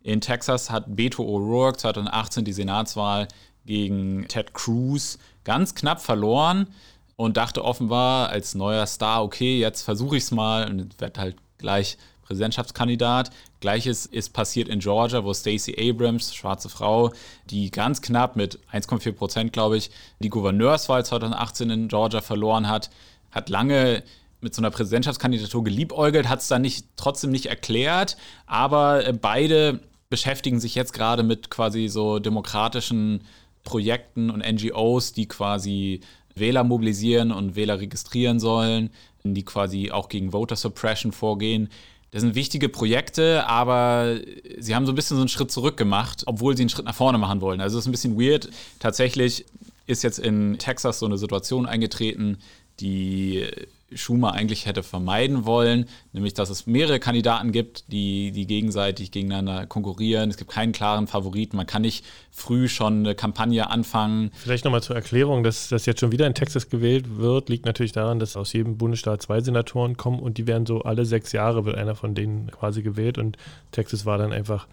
In 0.04 0.22
Texas 0.22 0.70
hat 0.70 0.96
Beto 0.96 1.24
O'Rourke 1.24 1.78
2018 1.78 2.46
die 2.46 2.54
Senatswahl 2.54 3.28
gegen 3.66 4.28
Ted 4.28 4.54
Cruz 4.54 5.18
ganz 5.44 5.76
knapp 5.76 6.02
verloren 6.02 6.68
und 7.16 7.38
dachte 7.38 7.64
offenbar 7.64 8.30
als 8.30 8.56
neuer 8.56 8.86
Star, 8.86 9.24
okay, 9.24 9.60
jetzt 9.60 9.82
versuche 9.82 10.18
ich 10.18 10.24
es 10.24 10.32
mal 10.32 10.70
und 10.70 11.00
werde 11.00 11.20
halt 11.20 11.36
gleich 11.58 11.98
Präsidentschaftskandidat. 12.26 13.32
Gleiches 13.60 14.06
ist 14.06 14.34
passiert 14.34 14.68
in 14.68 14.80
Georgia, 14.80 15.24
wo 15.24 15.34
Stacey 15.34 15.76
Abrams, 15.90 16.34
schwarze 16.34 16.70
Frau, 16.70 17.14
die 17.50 17.72
ganz 17.72 18.02
knapp 18.02 18.36
mit 18.36 18.60
1,4 18.72 19.12
Prozent, 19.14 19.54
glaube 19.54 19.78
ich, 19.78 19.92
die 20.20 20.30
Gouverneurswahl 20.30 21.06
2018 21.06 21.70
in 21.70 21.88
Georgia 21.88 22.22
verloren 22.22 22.68
hat, 22.68 22.90
hat 23.32 23.50
lange 23.50 24.04
mit 24.42 24.54
so 24.54 24.62
einer 24.62 24.72
Präsidentschaftskandidatur 24.72 25.64
geliebäugelt, 25.64 26.30
hat 26.30 26.40
es 26.40 26.48
dann 26.48 26.62
nicht, 26.62 26.86
trotzdem 26.98 27.32
nicht 27.32 27.48
erklärt, 27.48 28.18
aber 28.46 29.08
äh, 29.08 29.14
beide 29.14 29.80
beschäftigen 30.10 30.60
sich 30.60 30.76
jetzt 30.76 30.94
gerade 30.94 31.24
mit 31.24 31.50
quasi 31.50 31.88
so 31.88 32.20
demokratischen 32.20 33.24
Projekten 33.64 34.30
und 34.30 34.46
NGOs, 34.46 35.14
die 35.14 35.28
quasi 35.28 36.02
Wähler 36.36 36.64
mobilisieren 36.64 37.32
und 37.32 37.56
Wähler 37.56 37.80
registrieren 37.80 38.40
sollen, 38.40 38.92
die 39.24 39.44
quasi 39.44 39.92
auch 39.92 40.10
gegen 40.10 40.32
Voter 40.32 40.56
Suppression 40.56 41.12
vorgehen. 41.12 41.70
Das 42.16 42.22
sind 42.22 42.34
wichtige 42.34 42.70
Projekte, 42.70 43.46
aber 43.46 44.16
sie 44.58 44.74
haben 44.74 44.86
so 44.86 44.94
ein 44.94 44.96
bisschen 44.96 45.18
so 45.18 45.22
einen 45.22 45.28
Schritt 45.28 45.52
zurück 45.52 45.76
gemacht, 45.76 46.24
obwohl 46.28 46.56
sie 46.56 46.64
einen 46.64 46.70
Schritt 46.70 46.86
nach 46.86 46.96
vorne 46.96 47.18
machen 47.18 47.42
wollen. 47.42 47.60
Also 47.60 47.78
es 47.78 47.84
ist 47.84 47.90
ein 47.90 47.92
bisschen 47.92 48.18
weird. 48.18 48.48
Tatsächlich 48.80 49.44
ist 49.86 50.02
jetzt 50.02 50.20
in 50.20 50.58
Texas 50.58 51.00
so 51.00 51.08
eine 51.08 51.18
Situation 51.18 51.66
eingetreten, 51.66 52.38
die 52.80 53.46
Schumer 53.94 54.34
eigentlich 54.34 54.66
hätte 54.66 54.82
vermeiden 54.82 55.46
wollen, 55.46 55.88
nämlich 56.12 56.34
dass 56.34 56.50
es 56.50 56.66
mehrere 56.66 57.00
Kandidaten 57.00 57.52
gibt, 57.52 57.92
die, 57.92 58.32
die 58.32 58.48
gegenseitig 58.48 59.12
gegeneinander 59.12 59.68
konkurrieren. 59.68 60.30
Es 60.30 60.38
gibt 60.38 60.52
keinen 60.52 60.72
klaren 60.72 61.08
Favoriten. 61.08 61.56
Man 61.56 61.68
kann 61.68 61.84
nicht 61.84 62.04
früh 62.32 62.68
schon 62.68 63.00
eine 63.00 63.16
Kampagne 63.16 63.70
anfangen. 63.70 64.32
Vielleicht 64.34 64.66
nochmal 64.66 64.82
zur 64.82 64.96
Erklärung, 64.96 65.44
dass 65.44 65.70
das 65.70 65.86
jetzt 65.86 66.00
schon 66.00 66.12
wieder 66.12 66.26
in 66.26 66.34
Texas 66.34 66.70
gewählt 66.70 67.18
wird, 67.18 67.50
liegt 67.50 67.66
natürlich 67.66 67.92
daran, 67.92 68.18
dass 68.18 68.36
aus 68.36 68.54
jedem 68.54 68.78
Bundesstaat 68.78 69.22
zwei 69.22 69.42
Senatoren 69.42 69.98
kommen 69.98 70.20
und 70.20 70.40
die 70.40 70.48
werden 70.48 70.66
so 70.66 70.82
alle 70.82 71.06
sechs 71.06 71.32
Jahre 71.32 71.66
wird 71.66 71.78
einer 71.78 71.96
von 71.96 72.16
denen 72.16 72.50
quasi 72.50 72.82
gewählt 72.82 73.20
und 73.20 73.38
Texas 73.72 74.06
war 74.06 74.18
dann 74.18 74.34
einfach 74.34 74.68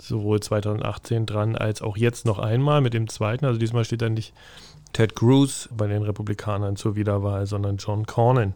sowohl 0.00 0.40
2018 0.40 1.26
dran 1.26 1.56
als 1.56 1.82
auch 1.82 1.96
jetzt 1.96 2.24
noch 2.24 2.38
einmal 2.38 2.80
mit 2.80 2.94
dem 2.94 3.08
zweiten. 3.08 3.44
Also 3.44 3.58
diesmal 3.58 3.84
steht 3.84 4.02
da 4.02 4.08
nicht 4.08 4.32
Ted 4.92 5.14
Cruz 5.14 5.68
bei 5.76 5.86
den 5.86 6.02
Republikanern 6.02 6.76
zur 6.76 6.96
Wiederwahl, 6.96 7.46
sondern 7.46 7.76
John 7.76 8.06
Cornyn. 8.06 8.54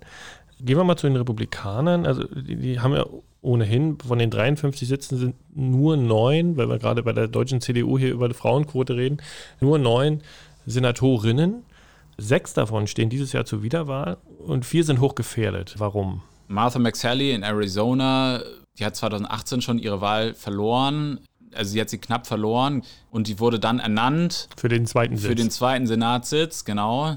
Gehen 0.61 0.77
wir 0.77 0.85
mal 0.85 0.97
zu 0.97 1.07
den 1.07 1.17
Republikanern. 1.17 2.07
Also 2.07 2.25
die, 2.25 2.57
die, 2.57 2.81
haben 2.81 2.95
ja 2.95 3.05
ohnehin 3.41 3.99
von 3.99 4.19
den 4.19 4.31
53 4.31 4.87
Sitzen 4.87 5.19
sind 5.19 5.35
nur 5.55 5.97
neun, 5.97 6.57
weil 6.57 6.69
wir 6.69 6.79
gerade 6.79 7.03
bei 7.03 7.13
der 7.13 7.29
deutschen 7.29 7.61
CDU 7.61 7.99
hier 7.99 8.13
über 8.13 8.29
die 8.29 8.35
Frauenquote 8.35 8.97
reden, 8.97 9.19
nur 9.61 9.79
neun 9.79 10.23
Senatorinnen. 10.67 11.65
Sechs 12.19 12.55
davon 12.55 12.87
stehen 12.87 13.11
dieses 13.11 13.33
Jahr 13.33 13.45
zur 13.45 13.63
Wiederwahl 13.63 14.19
und 14.47 14.65
vier 14.65 14.85
sind 14.85 15.01
hochgefährdet. 15.01 15.75
Warum? 15.79 16.23
Martha 16.47 16.79
McSally 16.79 17.33
in 17.33 17.43
Arizona, 17.43 18.43
die 18.79 18.85
hat 18.85 18.95
2018 18.95 19.63
schon 19.63 19.79
ihre 19.79 20.01
Wahl 20.01 20.35
verloren 20.35 21.21
also 21.55 21.73
sie 21.73 21.81
hat 21.81 21.91
sie 21.91 21.99
knapp 21.99 22.27
verloren 22.27 22.83
und 23.11 23.29
die 23.29 23.39
wurde 23.41 23.59
dann 23.59 23.79
ernannt. 23.79 24.49
Für 24.57 24.69
den 24.69 24.87
zweiten 24.87 25.17
Sitz. 25.17 25.29
Für 25.29 25.35
den 25.35 25.51
zweiten 25.51 25.87
Senatssitz, 25.87 26.65
genau. 26.65 27.17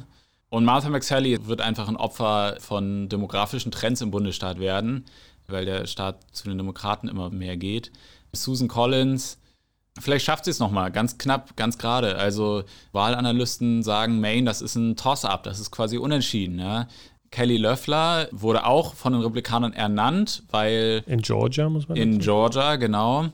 Und 0.49 0.63
Martha 0.63 0.89
McSally 0.89 1.47
wird 1.47 1.61
einfach 1.61 1.87
ein 1.89 1.97
Opfer 1.97 2.55
von 2.59 3.09
demografischen 3.09 3.71
Trends 3.71 4.01
im 4.01 4.11
Bundesstaat 4.11 4.59
werden, 4.59 5.05
weil 5.47 5.65
der 5.65 5.85
Staat 5.87 6.19
zu 6.31 6.47
den 6.47 6.57
Demokraten 6.57 7.07
immer 7.07 7.29
mehr 7.29 7.57
geht. 7.57 7.91
Susan 8.31 8.67
Collins, 8.67 9.37
vielleicht 9.99 10.25
schafft 10.25 10.45
sie 10.45 10.51
es 10.51 10.59
nochmal, 10.59 10.91
ganz 10.91 11.17
knapp, 11.17 11.55
ganz 11.55 11.77
gerade. 11.77 12.15
Also 12.17 12.63
Wahlanalysten 12.91 13.83
sagen, 13.83 14.19
Maine, 14.21 14.45
das 14.45 14.61
ist 14.61 14.75
ein 14.75 14.95
Toss-up, 14.95 15.43
das 15.43 15.59
ist 15.59 15.71
quasi 15.71 15.97
unentschieden. 15.97 16.59
Ja. 16.59 16.87
Kelly 17.31 17.57
Löffler 17.57 18.29
wurde 18.31 18.65
auch 18.65 18.93
von 18.93 19.13
den 19.13 19.21
Republikanern 19.23 19.73
ernannt, 19.73 20.43
weil. 20.51 21.03
In 21.05 21.21
Georgia, 21.21 21.67
muss 21.69 21.87
man 21.89 21.97
sagen. 21.97 22.13
In 22.13 22.19
Georgia, 22.19 22.75
genau 22.77 23.31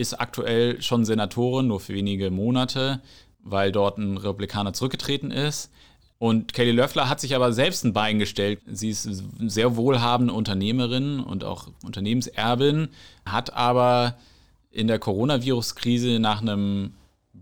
ist 0.00 0.14
aktuell 0.14 0.80
schon 0.82 1.04
Senatorin, 1.04 1.66
nur 1.66 1.80
für 1.80 1.94
wenige 1.94 2.30
Monate, 2.30 3.00
weil 3.42 3.70
dort 3.72 3.98
ein 3.98 4.16
Republikaner 4.16 4.72
zurückgetreten 4.72 5.30
ist. 5.30 5.70
Und 6.18 6.52
Kelly 6.52 6.72
Löffler 6.72 7.08
hat 7.08 7.20
sich 7.20 7.34
aber 7.34 7.52
selbst 7.52 7.84
ein 7.84 7.92
Bein 7.92 8.18
gestellt. 8.18 8.60
Sie 8.66 8.90
ist 8.90 9.08
sehr 9.38 9.76
wohlhabende 9.76 10.34
Unternehmerin 10.34 11.20
und 11.20 11.44
auch 11.44 11.68
Unternehmenserbin, 11.82 12.88
hat 13.24 13.54
aber 13.54 14.16
in 14.70 14.86
der 14.86 14.98
Coronavirus-Krise 14.98 16.18
nach 16.18 16.42
einem 16.42 16.92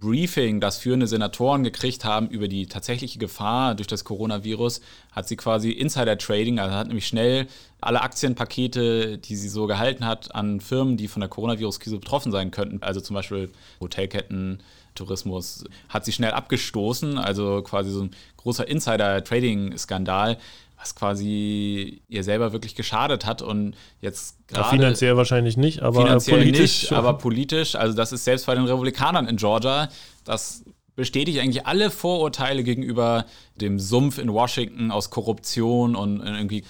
Briefing, 0.01 0.61
das 0.61 0.79
führende 0.79 1.07
Senatoren 1.07 1.65
gekriegt 1.65 2.05
haben 2.05 2.29
über 2.29 2.49
die 2.49 2.67
tatsächliche 2.67 3.19
Gefahr 3.19 3.75
durch 3.75 3.87
das 3.87 4.05
Coronavirus, 4.05 4.81
hat 5.13 5.27
sie 5.27 5.37
quasi 5.37 5.71
Insider-Trading, 5.71 6.59
also 6.59 6.75
hat 6.75 6.87
nämlich 6.87 7.07
schnell 7.07 7.47
alle 7.81 8.03
Aktienpakete, 8.03 9.19
die 9.19 9.37
sie 9.37 9.49
so 9.49 9.67
gehalten 9.67 10.07
hat, 10.07 10.35
an 10.35 10.61
Firmen, 10.61 10.97
die 10.97 11.09
von 11.09 11.21
der 11.21 11.29
Coronavirus-Krise 11.29 11.99
betroffen 11.99 12.33
sein 12.33 12.51
könnten, 12.51 12.83
also 12.83 13.01
zum 13.01 13.15
Beispiel 13.15 13.51
Hotelketten, 13.81 14.61
Tourismus, 14.95 15.65
hat 15.89 16.05
sie 16.05 16.13
schnell 16.13 16.33
abgestoßen, 16.33 17.19
also 17.19 17.63
quasi 17.63 17.91
so 17.91 18.03
ein 18.03 18.11
großer 18.37 18.67
Insider-Trading-Skandal 18.67 20.39
was 20.79 20.95
quasi 20.95 22.03
ihr 22.09 22.23
selber 22.23 22.53
wirklich 22.53 22.75
geschadet 22.75 23.27
hat 23.27 23.43
und 23.43 23.75
jetzt 24.01 24.37
gerade. 24.47 24.65
Ja, 24.65 24.71
finanziell 24.71 25.17
wahrscheinlich 25.17 25.57
nicht, 25.57 25.83
aber 25.83 26.03
finanziell 26.03 26.39
politisch. 26.39 26.83
Nicht, 26.83 26.93
aber 26.93 27.15
politisch, 27.15 27.75
also 27.75 27.97
das 27.97 28.13
ist 28.13 28.25
selbst 28.25 28.47
bei 28.47 28.55
den 28.55 28.65
Republikanern 28.65 29.27
in 29.27 29.37
Georgia, 29.37 29.89
das 30.25 30.65
bestätigt 30.95 31.41
eigentlich 31.41 31.67
alle 31.67 31.91
Vorurteile 31.91 32.63
gegenüber 32.63 33.25
dem 33.57 33.79
Sumpf 33.79 34.19
in 34.19 34.33
Washington 34.33 34.91
aus 34.91 35.11
Korruption 35.11 35.95
und 35.95 36.21
irgendwie 36.21 36.65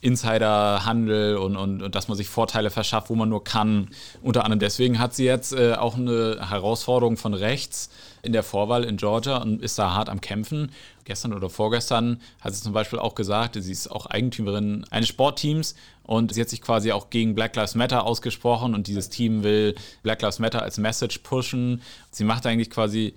Insiderhandel 0.00 1.36
und, 1.36 1.56
und, 1.56 1.82
und, 1.82 1.94
dass 1.94 2.08
man 2.08 2.16
sich 2.16 2.28
Vorteile 2.28 2.70
verschafft, 2.70 3.10
wo 3.10 3.14
man 3.14 3.28
nur 3.28 3.44
kann. 3.44 3.88
Unter 4.22 4.44
anderem 4.44 4.60
deswegen 4.60 4.98
hat 4.98 5.14
sie 5.14 5.24
jetzt 5.24 5.52
äh, 5.52 5.74
auch 5.74 5.96
eine 5.96 6.38
Herausforderung 6.48 7.16
von 7.16 7.34
rechts 7.34 7.90
in 8.22 8.32
der 8.32 8.42
Vorwahl 8.42 8.84
in 8.84 8.96
Georgia 8.96 9.38
und 9.38 9.62
ist 9.62 9.78
da 9.78 9.92
hart 9.92 10.08
am 10.08 10.20
Kämpfen. 10.20 10.72
Gestern 11.10 11.32
oder 11.32 11.50
vorgestern 11.50 12.20
hat 12.40 12.54
sie 12.54 12.62
zum 12.62 12.72
Beispiel 12.72 13.00
auch 13.00 13.16
gesagt, 13.16 13.56
sie 13.60 13.72
ist 13.72 13.90
auch 13.90 14.06
Eigentümerin 14.06 14.84
eines 14.90 15.08
Sportteams 15.08 15.74
und 16.04 16.32
sie 16.32 16.40
hat 16.40 16.48
sich 16.48 16.62
quasi 16.62 16.92
auch 16.92 17.10
gegen 17.10 17.34
Black 17.34 17.56
Lives 17.56 17.74
Matter 17.74 18.04
ausgesprochen 18.04 18.76
und 18.76 18.86
dieses 18.86 19.08
Team 19.08 19.42
will 19.42 19.74
Black 20.04 20.22
Lives 20.22 20.38
Matter 20.38 20.62
als 20.62 20.78
Message 20.78 21.18
pushen. 21.18 21.82
Sie 22.12 22.22
macht 22.22 22.46
eigentlich 22.46 22.70
quasi 22.70 23.14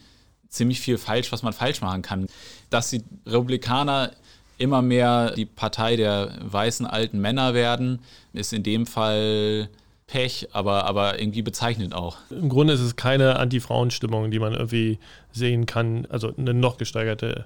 ziemlich 0.50 0.82
viel 0.82 0.98
falsch, 0.98 1.32
was 1.32 1.44
man 1.44 1.54
falsch 1.54 1.82
machen 1.82 2.02
kann. 2.02 2.26
Dass 2.72 2.90
die 2.90 3.04
Republikaner 3.28 4.10
immer 4.58 4.82
mehr 4.82 5.30
die 5.36 5.46
Partei 5.46 5.96
der 5.96 6.36
weißen 6.42 6.88
alten 6.88 7.22
Männer 7.22 7.54
werden, 7.54 8.00
ist 8.34 8.54
in 8.54 8.64
dem 8.64 8.88
Fall 8.88 9.70
Pech, 10.14 10.48
aber, 10.52 10.86
aber 10.86 11.20
irgendwie 11.20 11.42
bezeichnend 11.42 11.96
auch. 11.96 12.18
Im 12.30 12.48
Grunde 12.48 12.74
ist 12.74 12.82
es 12.82 12.96
keine 12.96 13.40
Anti-Frauen-Stimmung, 13.40 14.30
die 14.30 14.38
man 14.38 14.54
irgendwie 14.54 15.00
sehen 15.32 15.66
kann, 15.66 16.06
also 16.08 16.32
eine 16.38 16.54
noch 16.54 16.78
gesteigerte 16.78 17.46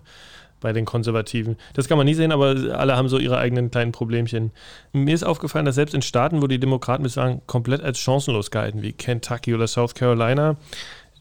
bei 0.60 0.74
den 0.74 0.84
Konservativen. 0.84 1.56
Das 1.76 1.88
kann 1.88 1.98
man 1.98 2.06
nie 2.06 2.14
sehen, 2.14 2.34
aber 2.34 2.48
alle 2.78 2.98
haben 2.98 3.08
so 3.08 3.20
ihre 3.20 3.38
eigenen 3.38 3.72
kleinen 3.72 3.94
Problemchen. 3.94 4.52
Mir 4.92 5.16
ist 5.16 5.24
aufgefallen, 5.24 5.64
dass 5.64 5.76
selbst 5.76 5.96
in 5.96 6.02
Staaten, 6.02 6.42
wo 6.42 6.48
die 6.48 6.60
Demokraten 6.60 7.04
bislang 7.04 7.42
komplett 7.48 7.82
als 7.82 8.00
chancenlos 8.00 8.52
galten, 8.52 8.82
wie 8.82 8.92
Kentucky 8.92 9.56
oder 9.56 9.68
South 9.68 9.96
Carolina, 9.96 10.58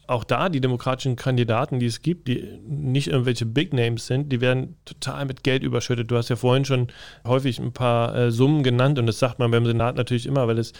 auch 0.07 0.23
da 0.23 0.47
die 0.47 0.61
demokratischen 0.61 1.17
Kandidaten, 1.17 1.79
die 1.79 1.85
es 1.85 2.01
gibt, 2.01 2.29
die 2.29 2.59
nicht 2.65 3.07
irgendwelche 3.07 3.45
Big 3.45 3.73
Names 3.73 4.07
sind, 4.07 4.31
die 4.31 4.39
werden 4.39 4.77
total 4.85 5.25
mit 5.25 5.43
Geld 5.43 5.63
überschüttet. 5.63 6.09
Du 6.09 6.15
hast 6.15 6.29
ja 6.29 6.37
vorhin 6.37 6.63
schon 6.63 6.87
häufig 7.25 7.59
ein 7.59 7.73
paar 7.73 8.15
äh, 8.15 8.31
Summen 8.31 8.63
genannt 8.63 8.99
und 8.99 9.05
das 9.05 9.19
sagt 9.19 9.37
man 9.39 9.51
beim 9.51 9.65
Senat 9.65 9.97
natürlich 9.97 10.25
immer, 10.25 10.47
weil 10.47 10.59
es 10.59 10.71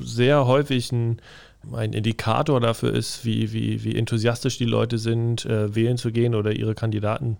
sehr 0.00 0.46
häufig 0.46 0.92
ein, 0.92 1.20
ein 1.72 1.94
Indikator 1.94 2.60
dafür 2.60 2.92
ist, 2.92 3.24
wie, 3.24 3.52
wie, 3.54 3.84
wie 3.84 3.96
enthusiastisch 3.96 4.58
die 4.58 4.66
Leute 4.66 4.98
sind, 4.98 5.46
äh, 5.46 5.74
wählen 5.74 5.96
zu 5.96 6.12
gehen 6.12 6.34
oder 6.34 6.52
ihre 6.52 6.74
Kandidaten 6.74 7.38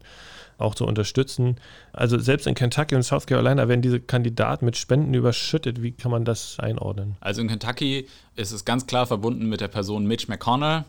auch 0.57 0.75
zu 0.75 0.87
unterstützen. 0.87 1.57
Also 1.93 2.19
selbst 2.19 2.47
in 2.47 2.55
Kentucky 2.55 2.95
und 2.95 3.03
South 3.03 3.27
Carolina 3.27 3.69
werden 3.69 3.83
diese 3.83 4.01
Kandidaten 4.01 4.65
mit 4.65 4.77
Spenden 4.77 5.13
überschüttet. 5.13 5.83
Wie 5.83 5.93
kann 5.93 6.11
man 6.11 6.25
das 6.25 6.59
einordnen? 6.59 7.17
Also 7.21 7.43
in 7.43 7.49
Kentucky 7.49 8.07
ist 8.37 8.53
es 8.53 8.65
ganz 8.65 8.87
klar 8.87 9.07
verbunden 9.07 9.49
mit 9.49 9.61
der 9.61 9.69
Person 9.69 10.07
Mitch 10.07 10.27
McConnell 10.29 10.85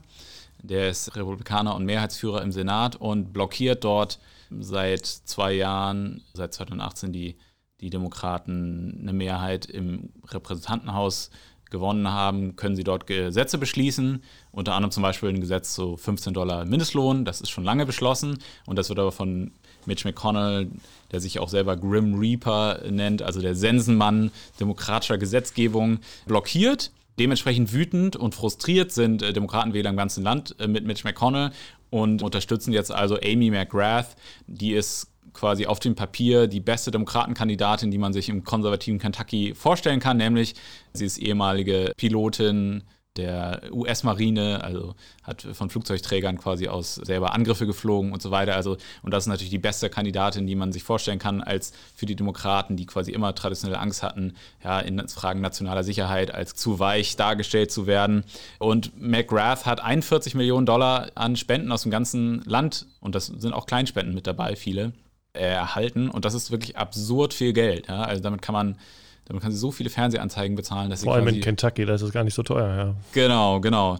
der 0.67 0.89
ist 0.89 1.15
Republikaner 1.15 1.75
und 1.75 1.85
Mehrheitsführer 1.85 2.41
im 2.41 2.51
Senat 2.51 2.95
und 2.95 3.33
blockiert 3.33 3.83
dort 3.83 4.19
seit 4.59 5.05
zwei 5.05 5.53
Jahren, 5.53 6.23
seit 6.33 6.53
2018, 6.53 7.11
die, 7.11 7.37
die 7.81 7.89
Demokraten 7.89 8.99
eine 9.01 9.13
Mehrheit 9.13 9.65
im 9.65 10.09
Repräsentantenhaus 10.27 11.29
gewonnen 11.71 12.07
haben, 12.07 12.55
können 12.55 12.75
sie 12.75 12.83
dort 12.83 13.07
Gesetze 13.07 13.57
beschließen. 13.57 14.23
Unter 14.51 14.73
anderem 14.75 14.91
zum 14.91 15.03
Beispiel 15.03 15.29
ein 15.29 15.41
Gesetz 15.41 15.73
zu 15.73 15.97
15 15.97 16.33
Dollar 16.33 16.65
Mindestlohn. 16.65 17.25
Das 17.25 17.41
ist 17.41 17.49
schon 17.49 17.63
lange 17.63 17.85
beschlossen 17.85 18.37
und 18.65 18.77
das 18.77 18.89
wird 18.89 18.99
aber 18.99 19.11
von 19.11 19.51
Mitch 19.85 20.07
McConnell, 20.07 20.71
der 21.11 21.19
sich 21.19 21.39
auch 21.39 21.49
selber 21.49 21.77
Grim 21.77 22.15
Reaper 22.15 22.81
nennt, 22.89 23.21
also 23.21 23.41
der 23.41 23.55
Sensenmann 23.55 24.31
demokratischer 24.59 25.17
Gesetzgebung, 25.17 25.99
blockiert. 26.25 26.91
Dementsprechend 27.19 27.73
wütend 27.73 28.15
und 28.15 28.35
frustriert 28.35 28.91
sind 28.91 29.21
äh, 29.21 29.33
Demokratenwähler 29.33 29.89
im 29.89 29.97
ganzen 29.97 30.23
Land 30.23 30.55
äh, 30.59 30.67
mit 30.67 30.85
Mitch 30.85 31.03
McConnell 31.03 31.51
und 31.89 32.21
unterstützen 32.21 32.73
jetzt 32.73 32.91
also 32.91 33.17
Amy 33.17 33.51
McGrath, 33.51 34.15
die 34.47 34.73
ist 34.73 35.11
quasi 35.33 35.65
auf 35.65 35.79
dem 35.79 35.95
Papier 35.95 36.47
die 36.47 36.61
beste 36.61 36.91
Demokratenkandidatin, 36.91 37.91
die 37.91 37.97
man 37.97 38.13
sich 38.13 38.29
im 38.29 38.43
konservativen 38.43 38.99
Kentucky 38.99 39.53
vorstellen 39.53 39.99
kann, 39.99 40.17
nämlich 40.17 40.55
sie 40.93 41.05
ist 41.05 41.17
ehemalige 41.17 41.93
Pilotin 41.97 42.83
der 43.17 43.61
US-Marine, 43.71 44.63
also 44.63 44.95
hat 45.23 45.41
von 45.41 45.69
Flugzeugträgern 45.69 46.37
quasi 46.37 46.67
aus 46.67 46.95
selber 46.95 47.33
Angriffe 47.33 47.65
geflogen 47.65 48.11
und 48.11 48.21
so 48.21 48.31
weiter. 48.31 48.55
Also, 48.55 48.77
und 49.01 49.13
das 49.13 49.23
ist 49.23 49.27
natürlich 49.27 49.51
die 49.51 49.57
beste 49.57 49.89
Kandidatin, 49.89 50.47
die 50.47 50.55
man 50.55 50.71
sich 50.71 50.83
vorstellen 50.83 51.19
kann, 51.19 51.41
als 51.41 51.71
für 51.95 52.05
die 52.05 52.15
Demokraten, 52.15 52.75
die 52.75 52.85
quasi 52.85 53.11
immer 53.11 53.33
traditionelle 53.33 53.79
Angst 53.79 54.03
hatten, 54.03 54.35
ja, 54.63 54.79
in 54.79 55.07
Fragen 55.07 55.41
nationaler 55.41 55.83
Sicherheit 55.83 56.33
als 56.33 56.55
zu 56.55 56.79
weich 56.79 57.15
dargestellt 57.15 57.71
zu 57.71 57.87
werden. 57.87 58.23
Und 58.59 58.99
McGrath 59.01 59.65
hat 59.65 59.81
41 59.81 60.35
Millionen 60.35 60.65
Dollar 60.65 61.09
an 61.15 61.35
Spenden 61.35 61.71
aus 61.71 61.83
dem 61.83 61.91
ganzen 61.91 62.41
Land, 62.45 62.85
und 62.99 63.15
das 63.15 63.27
sind 63.27 63.53
auch 63.53 63.65
Kleinspenden 63.65 64.13
mit 64.13 64.27
dabei, 64.27 64.55
viele, 64.55 64.93
erhalten. 65.33 66.09
Und 66.09 66.25
das 66.25 66.33
ist 66.33 66.51
wirklich 66.51 66.77
absurd 66.77 67.33
viel 67.33 67.53
Geld. 67.53 67.87
Ja? 67.87 68.03
Also 68.03 68.21
damit 68.23 68.41
kann 68.41 68.53
man 68.53 68.77
damit 69.25 69.41
kann 69.41 69.51
sie 69.51 69.57
so 69.57 69.71
viele 69.71 69.89
Fernsehanzeigen 69.89 70.55
bezahlen, 70.55 70.89
dass 70.89 71.01
sie 71.01 71.05
Vor 71.05 71.15
allem 71.15 71.27
in 71.27 71.41
Kentucky, 71.41 71.85
da 71.85 71.95
ist 71.95 72.01
es 72.01 72.11
gar 72.11 72.23
nicht 72.23 72.35
so 72.35 72.43
teuer, 72.43 72.75
ja. 72.75 72.95
Genau, 73.11 73.59
genau. 73.59 73.97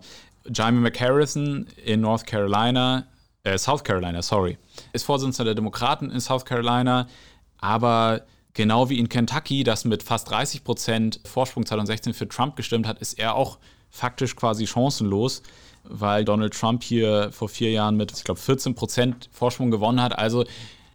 Jaime 0.53 0.79
McHarrison 0.79 1.67
in 1.83 2.01
North 2.01 2.25
Carolina, 2.27 3.07
äh, 3.43 3.57
South 3.57 3.83
Carolina, 3.83 4.21
sorry, 4.21 4.57
ist 4.93 5.03
Vorsitzender 5.03 5.45
der 5.45 5.55
Demokraten 5.55 6.11
in 6.11 6.19
South 6.19 6.45
Carolina, 6.45 7.07
aber 7.57 8.21
genau 8.53 8.89
wie 8.89 8.99
in 8.99 9.09
Kentucky, 9.09 9.63
das 9.63 9.85
mit 9.85 10.03
fast 10.03 10.29
30 10.29 10.63
Prozent 10.63 11.19
Vorsprung 11.25 11.65
2016 11.65 12.13
für 12.13 12.27
Trump 12.27 12.55
gestimmt 12.55 12.87
hat, 12.87 12.99
ist 12.99 13.17
er 13.17 13.35
auch 13.35 13.57
faktisch 13.89 14.35
quasi 14.35 14.67
chancenlos, 14.67 15.41
weil 15.83 16.25
Donald 16.25 16.53
Trump 16.53 16.83
hier 16.83 17.31
vor 17.31 17.49
vier 17.49 17.71
Jahren 17.71 17.95
mit, 17.97 18.11
ich 18.11 18.23
glaube, 18.23 18.39
14 18.39 18.75
Prozent 18.75 19.29
Vorsprung 19.31 19.71
gewonnen 19.71 20.01
hat. 20.01 20.17
Also 20.17 20.45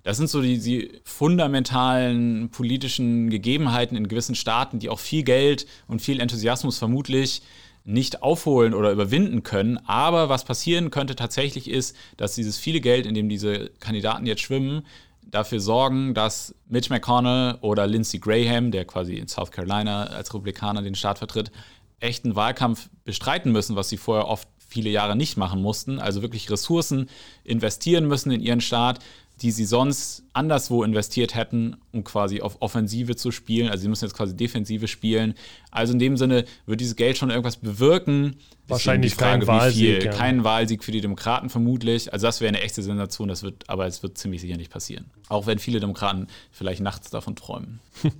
das 0.03 0.17
sind 0.17 0.31
so 0.31 0.41
die, 0.41 0.59
die, 0.59 1.01
fundamentalen 1.05 2.49
politischen 2.51 3.31
Gegebenheiten 3.31 3.97
in 3.97 4.09
gewissen 4.09 4.35
Staaten, 4.35 4.79
die 4.79 4.89
auch 4.89 4.99
viel 4.99 5.23
Geld 5.23 5.67
und 5.89 6.01
viel 6.01 6.21
Enthusiasmus 6.21 6.79
vermutlich 6.79 7.43
nicht 7.85 8.23
aufholen 8.23 8.75
oder 8.75 8.93
überwinden 8.93 9.43
können. 9.43 9.79
Aber 9.87 10.29
was 10.29 10.45
passieren 10.45 10.91
könnte 10.91 11.17
tatsächlich 11.17 11.69
ist, 11.69 11.97
dass 12.17 12.35
dieses 12.35 12.59
viele 12.59 12.81
Geld, 12.81 13.07
in 13.07 13.15
dem 13.15 13.29
diese 13.29 13.71
Kandidaten 13.81 14.27
jetzt 14.27 14.43
schwimmen, 14.43 14.83
dafür 15.23 15.61
sorgen, 15.61 16.15
dass 16.15 16.55
Mitch 16.69 16.93
McConnell 16.93 17.59
oder 17.61 17.87
Lindsey 17.87 18.19
Graham, 18.19 18.71
der 18.71 18.85
quasi 18.85 19.15
in 19.15 19.29
South 19.29 19.51
Carolina 19.51 20.05
als 20.05 20.35
Republikaner 20.35 20.83
den 20.83 20.95
Staat 20.95 21.19
vertritt, 21.19 21.51
echten 22.01 22.35
Wahlkampf 22.35 22.89
bestreiten 23.05 23.53
müssen, 23.53 23.77
was 23.77 23.89
sie 23.89 23.97
vorher 23.97 24.27
oft 24.27 24.49
viele 24.71 24.91
Jahre 24.91 25.17
nicht 25.17 25.37
machen 25.37 25.61
mussten, 25.61 25.99
also 25.99 26.23
wirklich 26.23 26.51
Ressourcen 26.51 27.09
investieren 27.45 28.07
müssen 28.07 28.31
in 28.31 28.41
ihren 28.41 28.61
Staat, 28.61 29.01
die 29.43 29.51
sie 29.51 29.65
sonst 29.65 30.25
anderswo 30.35 30.83
investiert 30.83 31.35
hätten, 31.35 31.77
um 31.93 32.05
quasi 32.05 32.43
auf 32.43 32.61
Offensive 32.61 33.17
zu 33.17 33.31
spielen. 33.31 33.71
Also 33.71 33.83
sie 33.83 33.89
müssen 33.89 34.05
jetzt 34.05 34.15
quasi 34.15 34.37
Defensive 34.37 34.87
spielen. 34.87 35.35
Also 35.71 35.95
in 35.95 35.99
dem 35.99 36.17
Sinne 36.17 36.45
wird 36.67 36.81
dieses 36.81 36.95
Geld 36.95 37.17
schon 37.17 37.31
irgendwas 37.31 37.57
bewirken. 37.57 38.37
Wahrscheinlich 38.69 39.15
Frage, 39.15 39.41
kein 39.41 39.47
Wahlsieg. 39.47 40.05
Ja. 40.05 40.13
Kein 40.13 40.45
Wahlsieg 40.45 40.85
für 40.85 40.93
die 40.93 41.01
Demokraten 41.01 41.49
vermutlich. 41.49 42.13
Also 42.13 42.27
das 42.27 42.41
wäre 42.41 42.49
eine 42.51 42.61
echte 42.61 42.83
Sensation, 42.83 43.29
das 43.29 43.43
wird, 43.43 43.65
aber 43.69 43.87
es 43.87 44.03
wird 44.03 44.19
ziemlich 44.19 44.43
sicher 44.43 44.57
nicht 44.57 44.71
passieren. 44.71 45.07
Auch 45.29 45.47
wenn 45.47 45.59
viele 45.59 45.81
Demokraten 45.81 46.27
vielleicht 46.53 46.83
nachts 46.83 47.11
davon 47.11 47.35
träumen. 47.35 47.81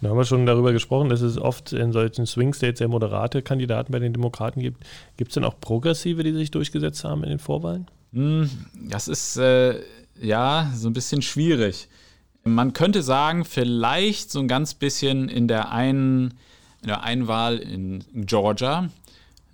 Da 0.00 0.10
haben 0.10 0.16
wir 0.16 0.24
schon 0.24 0.46
darüber 0.46 0.72
gesprochen, 0.72 1.08
dass 1.08 1.22
es 1.22 1.38
oft 1.38 1.72
in 1.72 1.90
solchen 1.90 2.24
Swing 2.24 2.54
States 2.54 2.78
sehr 2.78 2.86
moderate 2.86 3.42
Kandidaten 3.42 3.90
bei 3.90 3.98
den 3.98 4.12
Demokraten 4.12 4.60
gibt. 4.60 4.84
Gibt 5.16 5.32
es 5.32 5.34
denn 5.34 5.42
auch 5.42 5.58
Progressive, 5.58 6.22
die 6.22 6.32
sich 6.34 6.52
durchgesetzt 6.52 7.02
haben 7.02 7.24
in 7.24 7.30
den 7.30 7.40
Vorwahlen? 7.40 7.88
Hm, 8.12 8.48
das 8.88 9.08
ist 9.08 9.38
äh, 9.38 9.80
ja, 10.20 10.70
so 10.74 10.88
ein 10.88 10.92
bisschen 10.92 11.22
schwierig. 11.22 11.88
Man 12.44 12.72
könnte 12.72 13.02
sagen, 13.02 13.44
vielleicht 13.44 14.30
so 14.30 14.40
ein 14.40 14.48
ganz 14.48 14.74
bisschen 14.74 15.28
in 15.28 15.48
der 15.48 15.70
einen, 15.72 16.34
in 16.82 16.88
der 16.88 17.02
einen 17.02 17.28
Wahl 17.28 17.58
in 17.58 18.04
Georgia. 18.26 18.88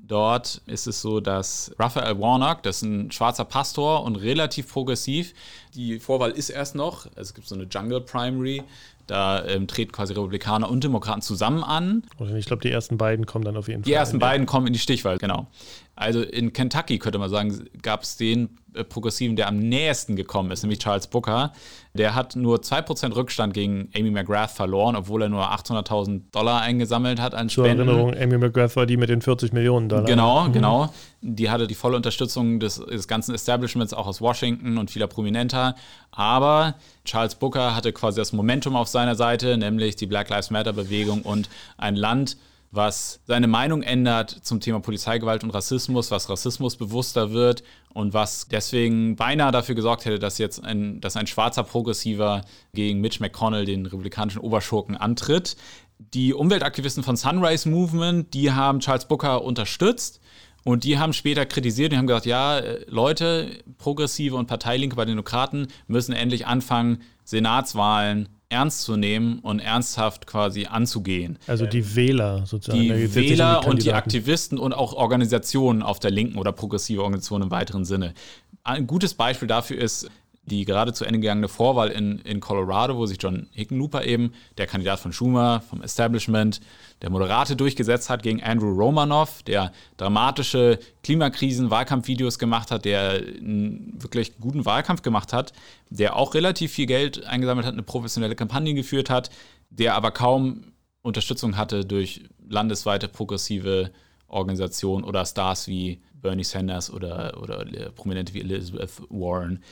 Dort 0.07 0.61
ist 0.67 0.87
es 0.87 1.01
so, 1.01 1.21
dass 1.21 1.75
Raphael 1.79 2.21
Warnock, 2.21 2.63
das 2.63 2.77
ist 2.77 2.83
ein 2.83 3.11
schwarzer 3.11 3.47
Pastor 3.47 4.05
und 4.05 4.17
relativ 4.17 4.71
progressiv. 4.71 5.33
Die 5.75 5.99
Vorwahl 5.99 6.33
ist 6.33 6.51
erst 6.51 6.75
noch. 6.75 7.07
Es 7.17 7.33
gibt 7.33 7.49
so 7.49 7.55
eine 7.55 7.65
Jungle 7.65 8.03
Primary. 8.03 8.63
Da 9.07 9.45
ähm, 9.45 9.67
treten 9.67 9.93
quasi 9.93 10.15
Republikaner 10.15 10.71
und 10.71 10.83
Demokraten 10.83 11.21
zusammen 11.21 11.63
an. 11.63 12.05
ich 12.37 12.47
glaube, 12.47 12.63
die 12.63 12.71
ersten 12.71 12.97
beiden 12.97 13.27
kommen 13.27 13.45
dann 13.45 13.57
auf 13.57 13.69
jeden 13.69 13.83
die 13.83 13.91
Fall. 13.91 13.93
Die 13.93 13.99
ersten 13.99 14.19
beiden 14.19 14.47
kommen 14.47 14.67
in 14.67 14.73
die 14.73 14.79
Stichwahl, 14.79 15.19
genau. 15.19 15.47
Also 15.97 16.23
in 16.23 16.53
Kentucky 16.53 16.99
könnte 16.99 17.19
man 17.19 17.31
sagen, 17.31 17.69
gab 17.83 18.03
es 18.03 18.17
den 18.17 18.59
äh, 18.75 18.83
Progressiven, 18.83 19.37
der 19.37 19.47
am 19.47 19.59
nächsten 19.59 20.17
gekommen 20.17 20.51
ist, 20.51 20.63
nämlich 20.63 20.81
Charles 20.81 21.07
Booker. 21.07 21.53
Der 21.95 22.17
hat 22.17 22.35
nur 22.35 22.59
2% 22.59 23.15
Rückstand 23.15 23.55
gegen 23.55 23.89
Amy 23.97 24.11
McGrath 24.11 24.51
verloren, 24.51 24.97
obwohl 24.97 25.23
er 25.23 25.29
nur 25.29 25.53
800.000 25.53 26.23
Dollar 26.33 26.63
eingesammelt 26.63 27.21
hat 27.21 27.35
an 27.35 27.49
Zur 27.49 27.65
Spenden. 27.65 27.87
Zur 27.87 27.97
Erinnerung, 27.97 28.21
Amy 28.21 28.39
McGrath 28.39 28.75
war 28.75 28.87
die 28.87 28.97
mit 28.97 29.09
den 29.09 29.23
40 29.23 29.53
Millionen 29.53 29.89
Dollar. 29.89 30.05
Genau, 30.05 30.45
mhm. 30.45 30.53
genau. 30.53 30.93
Die 31.21 31.51
hatte 31.51 31.69
die 31.69 31.77
volle 31.77 31.97
Unterstützung 31.97 32.59
des, 32.59 32.77
des 32.77 33.07
ganzen 33.07 33.35
Establishments, 33.35 33.95
auch 33.95 34.09
aus 34.09 34.21
Washington 34.21 34.79
und 34.79 34.91
vieler 34.91 35.07
Prominenter. 35.07 35.77
Aber 36.11 36.75
Charles 37.05 37.37
Booker 37.37 37.77
hatte 37.77 37.93
quasi 37.93 38.21
das 38.21 38.33
Momentum 38.33 38.75
auf 38.75 38.89
seiner 38.89 39.15
Seite, 39.15 39.57
nämlich 39.57 39.95
die 39.95 40.07
Black 40.07 40.29
Lives 40.29 40.51
Matter-Bewegung 40.51 41.23
und 41.23 41.49
ein 41.79 41.95
Land, 41.95 42.37
was 42.75 43.21
seine 43.27 43.47
Meinung 43.47 43.83
ändert 43.83 44.31
zum 44.31 44.61
Thema 44.61 44.81
Polizeigewalt 44.81 45.45
und 45.45 45.51
Rassismus, 45.51 46.11
was 46.11 46.29
Rassismus 46.29 46.77
bewusster 46.77 47.33
wird 47.33 47.63
und 47.93 48.13
was 48.15 48.49
deswegen 48.49 49.17
beinahe 49.17 49.53
dafür 49.53 49.75
gesorgt 49.75 50.05
hätte, 50.05 50.19
dass 50.19 50.39
jetzt 50.39 50.63
ein, 50.65 51.01
dass 51.01 51.17
ein 51.17 51.27
schwarzer 51.27 51.63
Progressiver 51.63 52.43
gegen 52.73 53.01
Mitch 53.01 53.21
McConnell, 53.21 53.65
den 53.65 53.87
republikanischen 53.87 54.41
Oberschurken, 54.41 54.97
antritt. 54.97 55.57
Die 55.99 56.35
Umweltaktivisten 56.35 57.05
von 57.05 57.17
Sunrise 57.17 57.69
Movement, 57.69 58.35
die 58.35 58.53
haben 58.53 58.81
Charles 58.81 59.07
Booker 59.07 59.45
unterstützt 59.45 60.21
und 60.65 60.85
die 60.85 60.99
haben 60.99 61.13
später 61.13 61.47
kritisiert 61.47 61.93
und 61.93 61.99
haben 61.99 62.07
gesagt, 62.07 62.27
ja, 62.27 62.59
äh, 62.59 62.85
Leute, 62.89 63.63
Progressive 63.79 64.35
und 64.35 64.47
Parteilinke 64.47 64.97
bei 64.97 65.05
den 65.05 65.13
Demokraten 65.13 65.69
müssen 65.87 66.13
endlich 66.13 66.47
anfangen, 66.47 67.03
Senatswahlen 67.25 68.29
ernst 68.55 68.83
zu 68.83 68.97
nehmen 68.97 69.41
und 69.41 69.59
ernsthaft 69.59 70.27
quasi 70.27 70.67
anzugehen. 70.67 71.39
Also 71.47 71.67
die 71.67 71.97
Wähler 71.97 72.47
sozusagen. 72.47 72.83
Die 72.83 73.15
Wähler 73.15 73.61
die 73.63 73.69
und 73.69 73.85
die 73.85 73.93
Aktivisten 73.93 74.59
und 74.59 74.73
auch 74.73 74.93
Organisationen 74.93 75.83
auf 75.83 75.99
der 75.99 76.13
linken 76.13 76.39
oder 76.39 76.53
progressive 76.53 77.03
Organisationen 77.03 77.45
im 77.45 77.51
weiteren 77.51 77.85
Sinne. 77.85 78.15
Ein 78.63 78.87
gutes 78.87 79.15
Beispiel 79.15 79.49
dafür 79.49 79.79
ist 79.79 80.09
die 80.47 80.65
gerade 80.65 80.93
zu 80.93 81.05
Ende 81.05 81.21
gegangene 81.21 81.49
Vorwahl 81.49 81.89
in, 81.89 82.19
in 82.21 82.41
Colorado, 82.41 82.97
wo 82.97 83.07
sich 83.07 83.19
John 83.21 83.49
Hickenlooper 83.53 84.05
eben, 84.05 84.33
der 84.59 84.67
Kandidat 84.67 85.01
von 85.01 85.13
Schumer, 85.13 85.63
vom 85.69 85.83
Establishment, 85.83 86.61
der 87.03 87.11
Moderate 87.11 87.57
durchgesetzt 87.57 88.11
hat 88.11 88.23
gegen 88.23 88.43
Andrew 88.43 88.71
Romanoff, 88.71 89.43
der 89.43 89.73
dramatische 89.97 90.79
Klimakrisen-Wahlkampfvideos 91.03 92.39
gemacht 92.39 92.71
hat, 92.71 92.85
der 92.85 93.13
einen 93.13 93.95
wirklich 94.03 94.39
guten 94.39 94.65
Wahlkampf 94.67 95.03
gemacht 95.03 95.33
hat, 95.33 95.53
der 95.89 96.17
auch 96.17 96.35
relativ 96.35 96.73
viel 96.73 96.87
Geld 96.87 97.25
eingesammelt 97.25 97.67
hat, 97.67 97.73
eine 97.73 97.83
professionelle 97.83 98.37
Kampagne 98.37 98.75
geführt 98.75 99.09
hat, 99.09 99.31
der 99.71 99.95
aber 99.95 100.11
kaum 100.11 100.73
Unterstützung 101.03 101.57
hatte 101.57 101.85
durch 101.85 102.23
landesweite 102.49 103.09
progressive 103.09 103.91
Organisationen 104.27 105.05
oder 105.05 105.25
Stars 105.25 105.69
wie 105.69 106.01
Bernie 106.15 106.45
Sanders 106.45 106.91
oder, 106.91 107.41
oder 107.41 107.65
Prominente 107.95 108.35
wie 108.35 108.41
Elizabeth 108.41 109.03
Warren. 109.11 109.63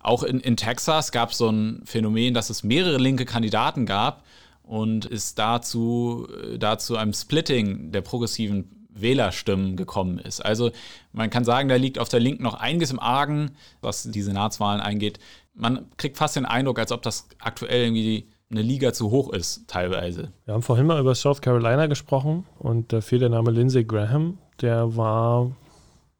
Auch 0.00 0.22
in, 0.22 0.40
in 0.40 0.56
Texas 0.56 1.12
gab 1.12 1.30
es 1.30 1.38
so 1.38 1.48
ein 1.48 1.82
Phänomen, 1.84 2.34
dass 2.34 2.50
es 2.50 2.64
mehrere 2.64 2.98
linke 2.98 3.24
Kandidaten 3.24 3.86
gab 3.86 4.24
und 4.62 5.10
es 5.10 5.34
dazu, 5.34 6.26
dazu 6.58 6.96
einem 6.96 7.12
Splitting 7.12 7.92
der 7.92 8.00
progressiven 8.00 8.86
Wählerstimmen 8.92 9.76
gekommen 9.76 10.18
ist. 10.18 10.40
Also 10.40 10.70
man 11.12 11.30
kann 11.30 11.44
sagen, 11.44 11.68
da 11.68 11.76
liegt 11.76 11.98
auf 11.98 12.08
der 12.08 12.20
Linken 12.20 12.42
noch 12.42 12.54
einiges 12.54 12.90
im 12.90 13.00
Argen, 13.00 13.52
was 13.80 14.04
die 14.04 14.22
Senatswahlen 14.22 14.80
eingeht. 14.80 15.18
Man 15.54 15.86
kriegt 15.96 16.16
fast 16.16 16.36
den 16.36 16.46
Eindruck, 16.46 16.78
als 16.78 16.92
ob 16.92 17.02
das 17.02 17.28
aktuell 17.38 17.84
irgendwie 17.84 18.28
eine 18.50 18.62
Liga 18.62 18.92
zu 18.92 19.10
hoch 19.10 19.32
ist, 19.32 19.68
teilweise. 19.68 20.32
Wir 20.44 20.54
haben 20.54 20.62
vorhin 20.62 20.86
mal 20.86 21.00
über 21.00 21.14
South 21.14 21.40
Carolina 21.40 21.86
gesprochen 21.86 22.46
und 22.58 22.92
da 22.92 23.00
fiel 23.00 23.20
der 23.20 23.28
Name 23.28 23.50
Lindsey 23.50 23.84
Graham. 23.84 24.38
Der 24.60 24.96
war, 24.96 25.52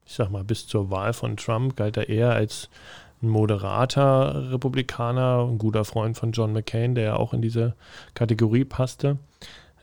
ich 0.07 0.15
sag 0.15 0.31
mal, 0.31 0.45
bis 0.45 0.67
zur 0.67 0.91
Wahl 0.91 1.13
von 1.13 1.37
Trump 1.37 1.77
galt 1.77 1.97
er 1.97 2.09
eher 2.09 2.31
als 2.31 2.69
ein 3.23 3.29
moderater 3.29 4.51
Republikaner, 4.51 5.47
ein 5.49 5.59
guter 5.59 5.85
Freund 5.85 6.17
von 6.17 6.33
John 6.33 6.53
McCain, 6.53 6.95
der 6.95 7.05
ja 7.05 7.17
auch 7.17 7.35
in 7.35 7.43
diese 7.43 7.75
Kategorie 8.15 8.65
passte. 8.65 9.19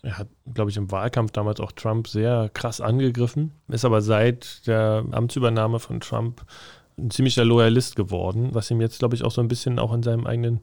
Er 0.01 0.19
hat, 0.19 0.27
glaube 0.53 0.69
ich, 0.69 0.77
im 0.77 0.91
Wahlkampf 0.91 1.31
damals 1.31 1.59
auch 1.59 1.71
Trump 1.71 2.07
sehr 2.07 2.49
krass 2.53 2.81
angegriffen, 2.81 3.51
ist 3.67 3.85
aber 3.85 4.01
seit 4.01 4.65
der 4.67 5.05
Amtsübernahme 5.11 5.79
von 5.79 5.99
Trump 5.99 6.45
ein 6.97 7.11
ziemlicher 7.11 7.45
Loyalist 7.45 7.95
geworden, 7.95 8.49
was 8.53 8.71
ihm 8.71 8.81
jetzt, 8.81 8.99
glaube 8.99 9.15
ich, 9.15 9.23
auch 9.23 9.31
so 9.31 9.41
ein 9.41 9.47
bisschen 9.47 9.79
auch 9.79 9.93
in 9.93 10.03
seinem 10.03 10.25
eigenen 10.25 10.61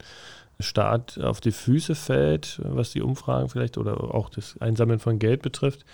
Staat 0.61 1.19
auf 1.19 1.41
die 1.41 1.53
Füße 1.53 1.95
fällt, 1.95 2.61
was 2.63 2.93
die 2.93 3.03
Umfragen 3.03 3.49
vielleicht 3.49 3.77
oder 3.79 4.15
auch 4.15 4.31
das 4.31 4.57
Einsammeln 4.61 5.01
von 5.01 5.19
Geld 5.19 5.43
betrifft. 5.43 5.85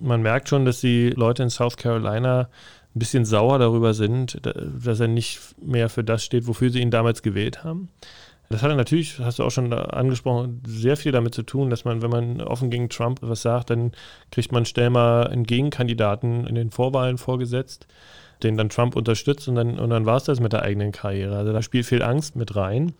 Man 0.00 0.22
merkt 0.22 0.48
schon, 0.48 0.64
dass 0.64 0.80
die 0.80 1.10
Leute 1.10 1.42
in 1.42 1.50
South 1.50 1.76
Carolina 1.76 2.48
ein 2.94 2.98
bisschen 2.98 3.24
sauer 3.24 3.58
darüber 3.58 3.94
sind, 3.94 4.40
dass 4.42 5.00
er 5.00 5.08
nicht 5.08 5.40
mehr 5.60 5.88
für 5.88 6.04
das 6.04 6.24
steht, 6.24 6.46
wofür 6.46 6.70
sie 6.70 6.80
ihn 6.80 6.90
damals 6.90 7.22
gewählt 7.22 7.64
haben. 7.64 7.88
Das 8.50 8.62
hat 8.62 8.76
natürlich, 8.76 9.18
hast 9.18 9.38
du 9.38 9.42
auch 9.42 9.50
schon 9.50 9.72
angesprochen, 9.72 10.62
sehr 10.66 10.96
viel 10.96 11.12
damit 11.12 11.34
zu 11.34 11.42
tun, 11.42 11.70
dass 11.70 11.84
man, 11.84 12.02
wenn 12.02 12.10
man 12.10 12.40
offen 12.42 12.70
gegen 12.70 12.88
Trump 12.88 13.18
was 13.22 13.42
sagt, 13.42 13.70
dann 13.70 13.92
kriegt 14.30 14.52
man 14.52 14.66
schnell 14.66 14.90
mal 14.90 15.26
einen 15.26 15.44
Gegenkandidaten 15.44 16.46
in 16.46 16.54
den 16.54 16.70
Vorwahlen 16.70 17.16
vorgesetzt, 17.16 17.86
den 18.42 18.56
dann 18.56 18.68
Trump 18.68 18.96
unterstützt 18.96 19.48
und 19.48 19.54
dann, 19.54 19.78
und 19.78 19.90
dann 19.90 20.04
war 20.06 20.18
es 20.18 20.24
das 20.24 20.40
mit 20.40 20.52
der 20.52 20.62
eigenen 20.62 20.92
Karriere. 20.92 21.36
Also 21.36 21.52
da 21.52 21.62
spielt 21.62 21.86
viel 21.86 22.02
Angst 22.02 22.36
mit 22.36 22.54
rein. 22.54 22.92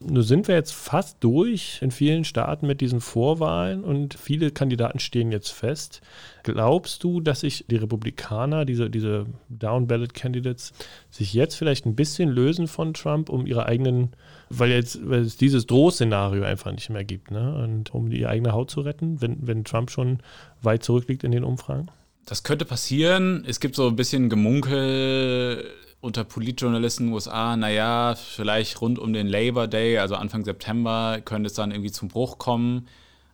Nun 0.00 0.22
sind 0.22 0.46
wir 0.46 0.54
jetzt 0.54 0.74
fast 0.74 1.16
durch 1.24 1.80
in 1.82 1.90
vielen 1.90 2.22
Staaten 2.22 2.68
mit 2.68 2.80
diesen 2.80 3.00
Vorwahlen 3.00 3.82
und 3.82 4.14
viele 4.14 4.52
Kandidaten 4.52 5.00
stehen 5.00 5.32
jetzt 5.32 5.50
fest. 5.50 6.02
Glaubst 6.44 7.02
du, 7.02 7.20
dass 7.20 7.40
sich 7.40 7.64
die 7.68 7.76
Republikaner, 7.76 8.64
diese, 8.64 8.90
diese 8.90 9.26
Down-Ballot-Candidates, 9.48 10.72
sich 11.10 11.34
jetzt 11.34 11.56
vielleicht 11.56 11.84
ein 11.84 11.96
bisschen 11.96 12.28
lösen 12.28 12.68
von 12.68 12.94
Trump, 12.94 13.28
um 13.28 13.44
ihre 13.44 13.66
eigenen, 13.66 14.10
weil 14.50 14.70
jetzt 14.70 15.00
weil 15.02 15.22
es 15.22 15.36
dieses 15.36 15.66
Drohszenario 15.66 16.44
einfach 16.44 16.70
nicht 16.70 16.90
mehr 16.90 17.04
gibt, 17.04 17.32
ne? 17.32 17.60
Und 17.64 17.92
um 17.92 18.08
die 18.08 18.24
eigene 18.24 18.52
Haut 18.52 18.70
zu 18.70 18.82
retten, 18.82 19.20
wenn, 19.20 19.48
wenn 19.48 19.64
Trump 19.64 19.90
schon 19.90 20.20
weit 20.62 20.84
zurückliegt 20.84 21.24
in 21.24 21.32
den 21.32 21.42
Umfragen? 21.42 21.88
Das 22.24 22.44
könnte 22.44 22.66
passieren. 22.66 23.44
Es 23.48 23.58
gibt 23.58 23.74
so 23.74 23.88
ein 23.88 23.96
bisschen 23.96 24.28
Gemunkel 24.28 25.64
unter 26.00 26.24
Politjournalisten 26.24 27.06
in 27.06 27.10
den 27.10 27.14
USA, 27.14 27.56
naja, 27.56 28.14
vielleicht 28.14 28.80
rund 28.80 28.98
um 28.98 29.12
den 29.12 29.26
Labor 29.26 29.66
Day, 29.66 29.98
also 29.98 30.14
Anfang 30.14 30.44
September, 30.44 31.20
könnte 31.24 31.48
es 31.48 31.54
dann 31.54 31.70
irgendwie 31.70 31.90
zum 31.90 32.08
Bruch 32.08 32.38
kommen. 32.38 32.88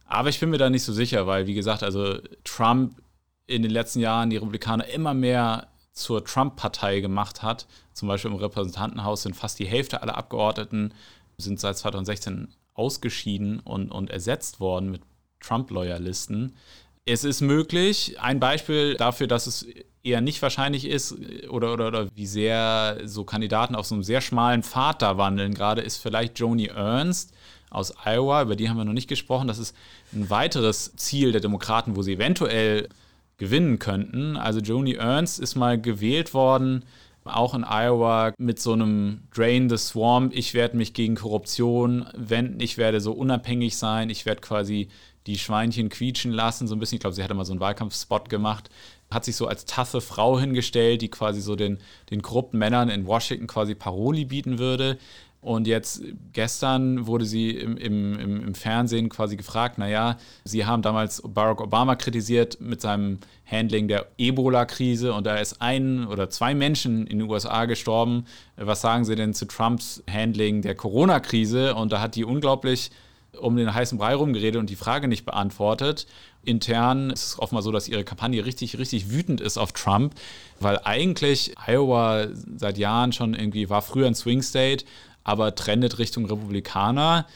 Aber 0.07 0.29
ich 0.29 0.41
bin 0.41 0.51
mir 0.51 0.59
da 0.59 0.71
nicht 0.71 0.85
so 0.85 0.93
sicher, 0.93 1.27
weil, 1.27 1.47
wie 1.47 1.55
gesagt, 1.55 1.83
also 1.83 2.19
Trump 2.45 3.01
in 3.47 3.63
den 3.63 3.71
letzten 3.71 4.01
Jahren 4.01 4.31
die 4.31 4.37
Republikaner 4.37 4.87
immer 4.87 5.13
mehr 5.13 5.69
zur 5.93 6.25
Trump-Partei 6.25 7.01
gemacht 7.01 7.43
hat. 7.43 7.67
Zum 7.93 8.09
Beispiel 8.09 8.31
im 8.31 8.37
Repräsentantenhaus 8.37 9.23
sind 9.23 9.37
fast 9.37 9.59
die 9.59 9.67
Hälfte 9.67 10.03
aller 10.03 10.17
Abgeordneten 10.17 10.93
sind 11.37 11.61
seit 11.61 11.77
2016 11.77 12.49
ausgeschieden 12.75 13.61
und, 13.61 13.91
und 13.91 14.11
ersetzt 14.11 14.61
worden 14.61 14.91
mit 14.91 15.03
Trump-Loyalisten. 15.41 16.57
Es 17.07 17.23
ist 17.23 17.43
möglich, 17.43 18.17
ein 18.19 18.41
Beispiel 18.41 18.95
dafür, 18.95 19.27
dass 19.27 19.47
es 19.47 19.67
eher 20.03 20.23
nicht 20.23 20.41
wahrscheinlich 20.41 20.87
ist 20.87 21.15
oder, 21.51 21.75
oder, 21.75 21.89
oder 21.89 22.09
wie 22.15 22.27
sehr 22.27 23.01
so 23.05 23.25
Kandidaten 23.25 23.75
auf 23.75 23.87
so 23.87 23.95
einem 23.95 24.05
sehr 24.05 24.23
schmalen 24.23 24.63
Pfad 24.63 25.03
da 25.03 25.19
wandeln, 25.19 25.53
gerade 25.53 25.83
ist 25.83 25.99
vielleicht 25.99 26.39
Joni 26.39 26.67
Ernst 26.67 27.35
aus 27.69 27.93
Iowa, 28.07 28.43
über 28.43 28.57
die 28.57 28.71
haben 28.71 28.79
wir 28.79 28.85
noch 28.85 28.93
nicht 28.95 29.09
gesprochen. 29.09 29.49
Das 29.49 29.59
ist 29.59 29.77
ein 30.15 30.31
weiteres 30.31 30.95
Ziel 30.97 31.33
der 31.33 31.41
Demokraten, 31.43 31.97
wo 31.97 32.03
sie 32.03 32.15
eventuell 32.15 32.89
gewinnen 33.37 33.79
könnten. 33.79 34.37
Also 34.37 34.61
Joni 34.61 34.95
Ernst 34.95 35.41
ist 35.41 35.57
mal 35.57 35.79
gewählt 35.79 36.33
worden, 36.33 36.85
auch 37.25 37.55
in 37.55 37.65
Iowa 37.65 38.33
mit 38.39 38.61
so 38.61 38.73
einem 38.73 39.23
Drain 39.35 39.69
the 39.69 39.77
Swamp. 39.77 40.33
Ich 40.35 40.55
werde 40.55 40.77
mich 40.77 40.95
gegen 40.95 41.17
Korruption 41.17 42.07
wenden, 42.15 42.61
ich 42.61 42.79
werde 42.79 43.01
so 43.01 43.13
unabhängig 43.13 43.77
sein, 43.77 44.09
ich 44.09 44.25
werde 44.25 44.41
quasi 44.41 44.89
die 45.27 45.39
Schweinchen 45.39 45.89
quietschen 45.89 46.33
lassen, 46.33 46.69
so 46.69 46.75
ein 46.75 46.79
bisschen. 46.79 46.97
Ich 46.97 47.01
glaube, 47.01 47.15
sie 47.15 47.23
hatte 47.23 47.35
mal 47.35 47.45
so 47.45 47.53
einen 47.53 47.61
Wahlkampfspot 47.61 48.29
gemacht 48.29 48.71
hat 49.15 49.25
sich 49.25 49.37
so 49.37 49.47
als 49.47 49.65
taffe 49.65 50.01
Frau 50.01 50.39
hingestellt, 50.39 51.01
die 51.01 51.09
quasi 51.09 51.41
so 51.41 51.57
den, 51.57 51.79
den 52.11 52.21
korrupten 52.21 52.59
Männern 52.59 52.89
in 52.89 53.07
Washington 53.07 53.47
quasi 53.47 53.75
Paroli 53.75 54.25
bieten 54.25 54.59
würde. 54.59 54.99
Und 55.41 55.67
jetzt 55.67 56.03
gestern 56.33 57.07
wurde 57.07 57.27
sie 57.27 57.51
im, 57.51 57.77
im, 57.77 58.19
im 58.19 58.55
Fernsehen 58.55 59.11
quasi 59.11 59.37
gefragt, 59.37 59.77
naja, 59.77 60.17
sie 60.45 60.65
haben 60.65 60.81
damals 60.81 61.21
Barack 61.23 61.61
Obama 61.61 61.97
kritisiert 61.97 62.63
mit 62.63 62.81
seinem 62.81 63.19
Handling 63.45 63.87
der 63.87 64.07
Ebola-Krise 64.17 65.13
und 65.13 65.27
da 65.27 65.37
ist 65.37 65.61
ein 65.61 66.07
oder 66.07 66.31
zwei 66.31 66.55
Menschen 66.55 67.07
in 67.07 67.19
den 67.19 67.31
USA 67.31 67.67
gestorben. 67.67 68.25
Was 68.57 68.81
sagen 68.81 69.05
Sie 69.05 69.17
denn 69.17 69.35
zu 69.35 69.45
Trumps 69.45 70.03
Handling 70.11 70.63
der 70.63 70.75
Corona-Krise? 70.77 71.75
Und 71.75 71.93
da 71.93 72.01
hat 72.01 72.15
die 72.15 72.25
unglaublich 72.25 72.91
um 73.41 73.57
den 73.57 73.73
heißen 73.73 73.99
Brei 73.99 74.15
rumgeredet 74.15 74.61
und 74.61 74.71
die 74.71 74.77
Frage 74.77 75.09
nicht 75.09 75.25
beantwortet. 75.25 76.07
Intern 76.43 77.11
ist 77.11 77.27
es 77.27 77.39
oft 77.39 77.53
mal 77.53 77.63
so, 77.63 77.73
dass 77.73 77.89
ihre 77.89 78.05
Kampagne 78.05 78.45
richtig, 78.45 78.79
richtig 78.79 79.11
wütend 79.11 79.41
ist 79.41 79.59
auf 79.59 79.73
Trump, 79.73 80.15
weil 80.61 80.79
eigentlich 80.85 81.55
Iowa 81.67 82.27
seit 82.57 82.79
Jahren 82.79 83.13
schon 83.13 83.35
irgendwie 83.35 83.71
war 83.71 83.83
früher 83.83 84.07
ein 84.07 84.15
Swing 84.15 84.43
State, 84.43 84.85
aber 85.23 85.55
trendet 85.55 85.99
Richtung 85.99 86.27
Republikaner. 86.27 87.27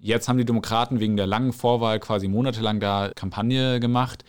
Jetzt 0.00 0.28
haben 0.28 0.38
die 0.38 0.44
Demokraten 0.44 1.00
wegen 1.00 1.16
der 1.16 1.26
langen 1.26 1.52
Vorwahl 1.52 1.98
quasi 1.98 2.28
monatelang 2.28 2.78
da 2.78 3.10
Kampagne 3.14 3.80
gemacht. 3.80 4.24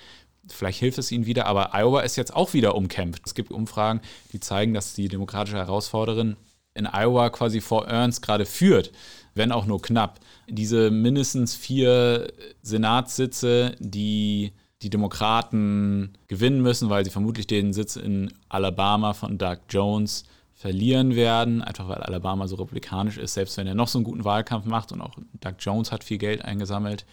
Vielleicht 0.47 0.79
hilft 0.79 0.97
es 0.97 1.11
ihnen 1.11 1.25
wieder, 1.25 1.45
aber 1.45 1.75
Iowa 1.75 2.01
ist 2.01 2.15
jetzt 2.15 2.35
auch 2.35 2.53
wieder 2.53 2.75
umkämpft. 2.75 3.21
Es 3.25 3.35
gibt 3.35 3.51
Umfragen, 3.51 4.01
die 4.33 4.39
zeigen, 4.39 4.73
dass 4.73 4.93
die 4.93 5.07
demokratische 5.07 5.57
Herausforderin 5.57 6.37
in 6.73 6.87
Iowa 6.87 7.29
quasi 7.29 7.61
vor 7.61 7.87
Ernst 7.87 8.21
gerade 8.21 8.45
führt, 8.45 8.91
wenn 9.39 9.52
auch 9.52 9.65
nur 9.65 9.82
knapp 9.82 10.19
diese 10.47 10.91
mindestens 10.91 11.56
vier 11.56 12.32
Senatssitze, 12.62 13.75
die 13.80 14.52
die 14.82 14.89
Demokraten 14.89 16.13
gewinnen 16.28 16.62
müssen, 16.62 16.89
weil 16.89 17.04
sie 17.04 17.12
vermutlich 17.12 17.47
den 17.47 17.73
Sitz 17.73 17.95
in 17.95 18.32
Alabama 18.49 19.13
von 19.13 19.38
Doug 19.38 19.58
Jones 19.69 20.25
verlieren 20.54 21.15
werden, 21.15 21.62
einfach 21.62 21.88
weil 21.88 22.02
Alabama 22.02 22.47
so 22.47 22.58
republikanisch 22.58 23.17
ist, 23.17 23.34
selbst 23.34 23.58
wenn 23.58 23.67
er 23.67 23.75
noch 23.75 23.88
so 23.88 23.97
einen 23.97 24.06
guten 24.06 24.25
Wahlkampf 24.25 24.65
macht 24.65 24.91
und 24.91 25.02
auch 25.02 25.15
Doug 25.39 25.56
Jones 25.60 25.91
hat 25.91 26.04
viel 26.04 26.17
Geld 26.17 26.43
eingesammelt. 26.43 27.06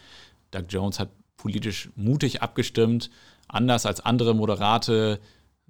Doug 0.50 0.64
Jones 0.68 0.98
hat 0.98 1.10
politisch 1.36 1.90
mutig 1.94 2.42
abgestimmt, 2.42 3.10
anders 3.46 3.86
als 3.86 4.00
andere 4.00 4.34
moderate 4.34 5.20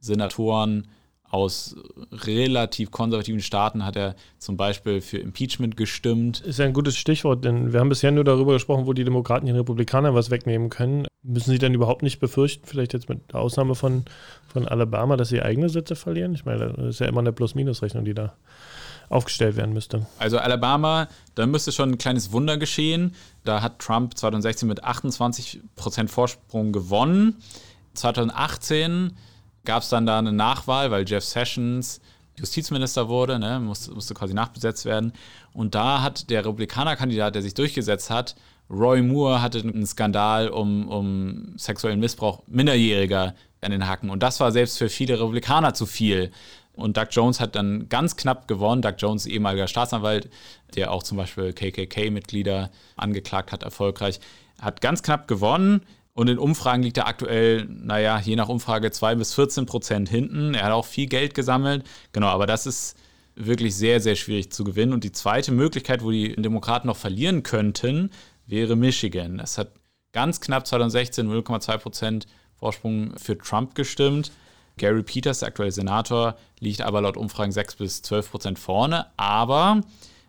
Senatoren 0.01 0.89
aus 1.37 1.77
relativ 2.11 2.91
konservativen 2.91 3.41
Staaten 3.41 3.85
hat 3.85 3.95
er 3.97 4.17
zum 4.39 4.57
Beispiel 4.57 5.01
für 5.01 5.19
Impeachment 5.19 5.77
gestimmt. 5.77 6.41
Ist 6.41 6.59
ja 6.59 6.65
ein 6.65 6.73
gutes 6.73 6.97
Stichwort, 6.97 7.45
denn 7.45 7.73
wir 7.73 7.81
haben 7.81 7.91
bisher 7.91 8.11
nur 8.11 8.25
darüber 8.25 8.55
gesprochen, 8.55 8.87
wo 8.87 8.95
die 8.95 9.05
Demokraten 9.05 9.47
den 9.47 9.57
Republikanern 9.57 10.15
was 10.15 10.31
wegnehmen 10.31 10.71
können. 10.71 11.07
Müssen 11.23 11.51
sie 11.51 11.59
dann 11.59 11.75
überhaupt 11.75 12.03
nicht 12.03 12.21
befürchten, 12.21 12.67
vielleicht 12.67 12.95
jetzt 12.95 13.09
mit 13.09 13.33
der 13.33 13.41
Ausnahme 13.41 13.75
von, 13.75 14.05
von 14.49 14.67
Alabama, 14.67 15.17
dass 15.17 15.29
sie 15.29 15.43
eigene 15.43 15.69
Sitze 15.69 15.95
verlieren? 15.95 16.35
Ich 16.35 16.45
meine, 16.47 16.73
das 16.73 16.87
ist 16.87 17.01
ja 17.01 17.07
immer 17.07 17.21
eine 17.21 17.33
Plus-Minus-Rechnung, 17.33 18.05
die 18.05 18.15
da 18.15 18.35
aufgestellt 19.09 19.57
werden 19.57 19.73
müsste. 19.73 20.07
Also 20.19 20.39
Alabama, 20.39 21.09
da 21.35 21.47
müsste 21.47 21.71
schon 21.71 21.91
ein 21.91 21.99
kleines 21.99 22.33
Wunder 22.33 22.57
geschehen. 22.57 23.15
Da 23.45 23.63
hat 23.63 23.79
Trump 23.79 24.17
2016 24.17 24.69
mit 24.69 24.83
28 24.83 25.61
Prozent 25.77 26.11
Vorsprung 26.11 26.73
gewonnen. 26.73 27.37
2018 27.95 29.13
gab 29.67 29.83
es 29.83 29.91
dann 29.91 30.07
da 30.07 30.19
eine 30.19 30.33
Nachwahl, 30.33 30.91
weil 30.91 31.07
Jeff 31.07 31.25
Sessions 31.25 32.01
Justizminister 32.39 33.09
wurde, 33.09 33.39
ne, 33.39 33.61
musste, 33.61 33.93
musste 33.93 34.15
quasi 34.15 34.35
nachbesetzt 34.35 34.85
werden. 34.85 35.13
Und 35.53 35.75
da 35.75 36.03
hat 36.03 36.29
der 36.31 36.45
Republikanerkandidat, 36.45 37.35
der 37.35 37.43
sich 37.43 37.55
durchgesetzt 37.55 38.11
hat, 38.11 38.37
Roy 38.69 39.01
Moore 39.01 39.43
hatte 39.43 39.61
einen 39.61 39.87
Skandal 39.87 40.49
um, 40.49 40.89
um 40.89 41.55
sexuellen 41.57 42.01
Missbrauch 42.01 42.43
Minderjähriger 42.47 43.35
an 43.61 43.71
den 43.71 43.89
Hacken. 43.89 44.11
Und 44.11 44.23
das 44.23 44.41
war 44.41 44.53
selbst 44.53 44.79
für 44.79 44.89
viele 44.89 45.15
Republikaner 45.21 45.73
zu 45.73 45.87
viel. 45.87 46.31
Und 46.75 46.97
Doug 46.97 47.07
Jones 47.11 47.41
hat 47.41 47.55
dann 47.55 47.89
ganz 47.89 48.17
knapp 48.17 48.49
gewonnen. 48.49 48.83
Doug 48.83 48.95
Jones, 48.99 49.27
ehemaliger 49.27 49.67
Staatsanwalt, 49.67 50.29
der 50.75 50.93
auch 50.93 51.03
zum 51.03 51.17
Beispiel 51.17 51.53
KKK-Mitglieder 51.53 52.71
angeklagt 52.97 53.53
hat, 53.53 53.63
erfolgreich, 53.63 54.21
hat 54.61 54.81
ganz 54.81 55.03
knapp 55.03 55.27
gewonnen. 55.27 55.83
Und 56.17 56.29
in 56.29 56.39
Umfragen 56.39 56.83
liegt 56.83 56.97
er 56.97 57.09
aktuell, 57.09 57.67
naja, 57.69 58.19
je 58.19 58.37
nach 58.37 58.49
Umfrage 58.49 58.91
2 58.91 59.17
bis 59.17 59.35
14 59.35 59.67
Prozent 59.67 60.09
hinten. 60.09 60.55
Er 60.55 60.65
hat 60.65 60.73
auch 60.73 60.87
viel 60.87 61.09
Geld 61.09 61.35
gesammelt. 61.35 61.85
Genau, 62.13 62.29
aber 62.29 62.47
das 62.47 62.65
ist 62.65 62.97
wirklich 63.35 63.77
sehr, 63.77 64.01
sehr 64.01 64.17
schwierig 64.17 64.51
zu 64.51 64.65
gewinnen. 64.65 64.95
Und 64.95 65.05
die 65.05 65.13
zweite 65.13 65.53
Möglichkeit, 65.53 66.03
wo 66.03 66.11
die 66.11 66.35
Demokraten 66.35 66.87
noch 66.87 66.97
verlieren 66.97 67.43
könnten, 67.43 68.09
wäre 68.47 68.77
Michigan. 68.77 69.37
Das 69.37 69.59
hat 69.59 69.73
ganz 70.13 70.41
knapp 70.41 70.67
2016 70.67 71.31
0,2 71.31 71.77
Prozent 71.77 72.27
Vorsprung 72.55 73.13
für 73.19 73.37
Trump 73.37 73.75
gestimmt. 73.75 74.33
Gary 74.79 75.03
Peters, 75.03 75.41
der 75.41 75.49
aktuelle 75.49 75.73
Senator, 75.73 76.39
liegt 76.61 76.81
aber 76.81 77.03
laut 77.03 77.19
Umfragen 77.19 77.53
6 77.53 77.77
bis 77.77 78.01
12 78.01 78.31
Prozent 78.31 78.59
vorne. 78.59 79.05
Aber 79.19 79.83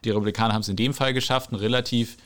die 0.03 0.09
Republikaner 0.09 0.53
haben 0.53 0.63
es 0.63 0.67
in 0.67 0.75
dem 0.75 0.93
Fall 0.93 1.13
geschafft, 1.13 1.53
einen 1.53 1.61
relativ 1.61 2.17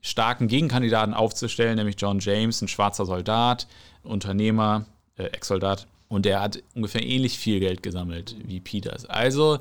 starken 0.00 0.48
Gegenkandidaten 0.48 1.14
aufzustellen, 1.14 1.76
nämlich 1.76 1.96
John 1.98 2.20
James, 2.20 2.62
ein 2.62 2.68
schwarzer 2.68 3.06
Soldat, 3.06 3.66
Unternehmer, 4.02 4.86
äh, 5.16 5.24
Ex-Soldat. 5.24 5.86
Und 6.08 6.24
der 6.24 6.40
hat 6.40 6.62
ungefähr 6.74 7.04
ähnlich 7.04 7.38
viel 7.38 7.60
Geld 7.60 7.82
gesammelt 7.82 8.34
wie 8.42 8.60
Peters. 8.60 9.06
Also, 9.06 9.58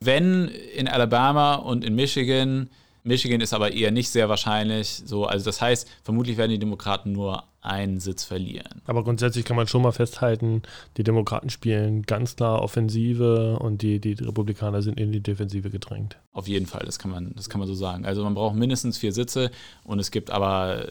wenn 0.00 0.48
in 0.48 0.88
Alabama 0.88 1.56
und 1.56 1.84
in 1.84 1.94
Michigan 1.94 2.70
Michigan 3.02 3.40
ist 3.40 3.54
aber 3.54 3.72
eher 3.72 3.90
nicht 3.90 4.10
sehr 4.10 4.28
wahrscheinlich. 4.28 5.02
So, 5.04 5.24
also 5.26 5.44
das 5.44 5.60
heißt, 5.60 5.88
vermutlich 6.02 6.36
werden 6.36 6.50
die 6.50 6.58
Demokraten 6.58 7.12
nur 7.12 7.44
einen 7.62 8.00
Sitz 8.00 8.24
verlieren. 8.24 8.82
Aber 8.86 9.04
grundsätzlich 9.04 9.44
kann 9.44 9.56
man 9.56 9.66
schon 9.66 9.82
mal 9.82 9.92
festhalten, 9.92 10.62
die 10.96 11.02
Demokraten 11.02 11.50
spielen 11.50 12.02
ganz 12.02 12.36
klar 12.36 12.62
Offensive 12.62 13.58
und 13.58 13.82
die, 13.82 14.00
die 14.00 14.12
Republikaner 14.12 14.82
sind 14.82 14.98
in 14.98 15.12
die 15.12 15.20
Defensive 15.20 15.70
gedrängt. 15.70 16.18
Auf 16.32 16.48
jeden 16.48 16.66
Fall, 16.66 16.82
das 16.86 16.98
kann 16.98 17.10
man, 17.10 17.32
das 17.36 17.50
kann 17.50 17.58
man 17.58 17.68
so 17.68 17.74
sagen. 17.74 18.04
Also 18.04 18.24
man 18.24 18.34
braucht 18.34 18.56
mindestens 18.56 18.98
vier 18.98 19.12
Sitze 19.12 19.50
und 19.84 19.98
es 19.98 20.10
gibt 20.10 20.30
aber 20.30 20.84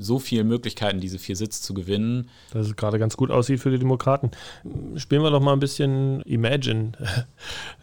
so 0.00 0.18
viele 0.18 0.44
Möglichkeiten, 0.44 1.00
diese 1.00 1.18
vier 1.18 1.36
Sitze 1.36 1.62
zu 1.62 1.74
gewinnen. 1.74 2.28
Dass 2.52 2.66
es 2.66 2.76
gerade 2.76 2.98
ganz 2.98 3.16
gut 3.16 3.30
aussieht 3.30 3.60
für 3.60 3.70
die 3.70 3.78
Demokraten. 3.78 4.30
Spielen 4.96 5.22
wir 5.22 5.30
doch 5.30 5.40
mal 5.40 5.52
ein 5.52 5.60
bisschen 5.60 6.22
Imagine, 6.22 6.92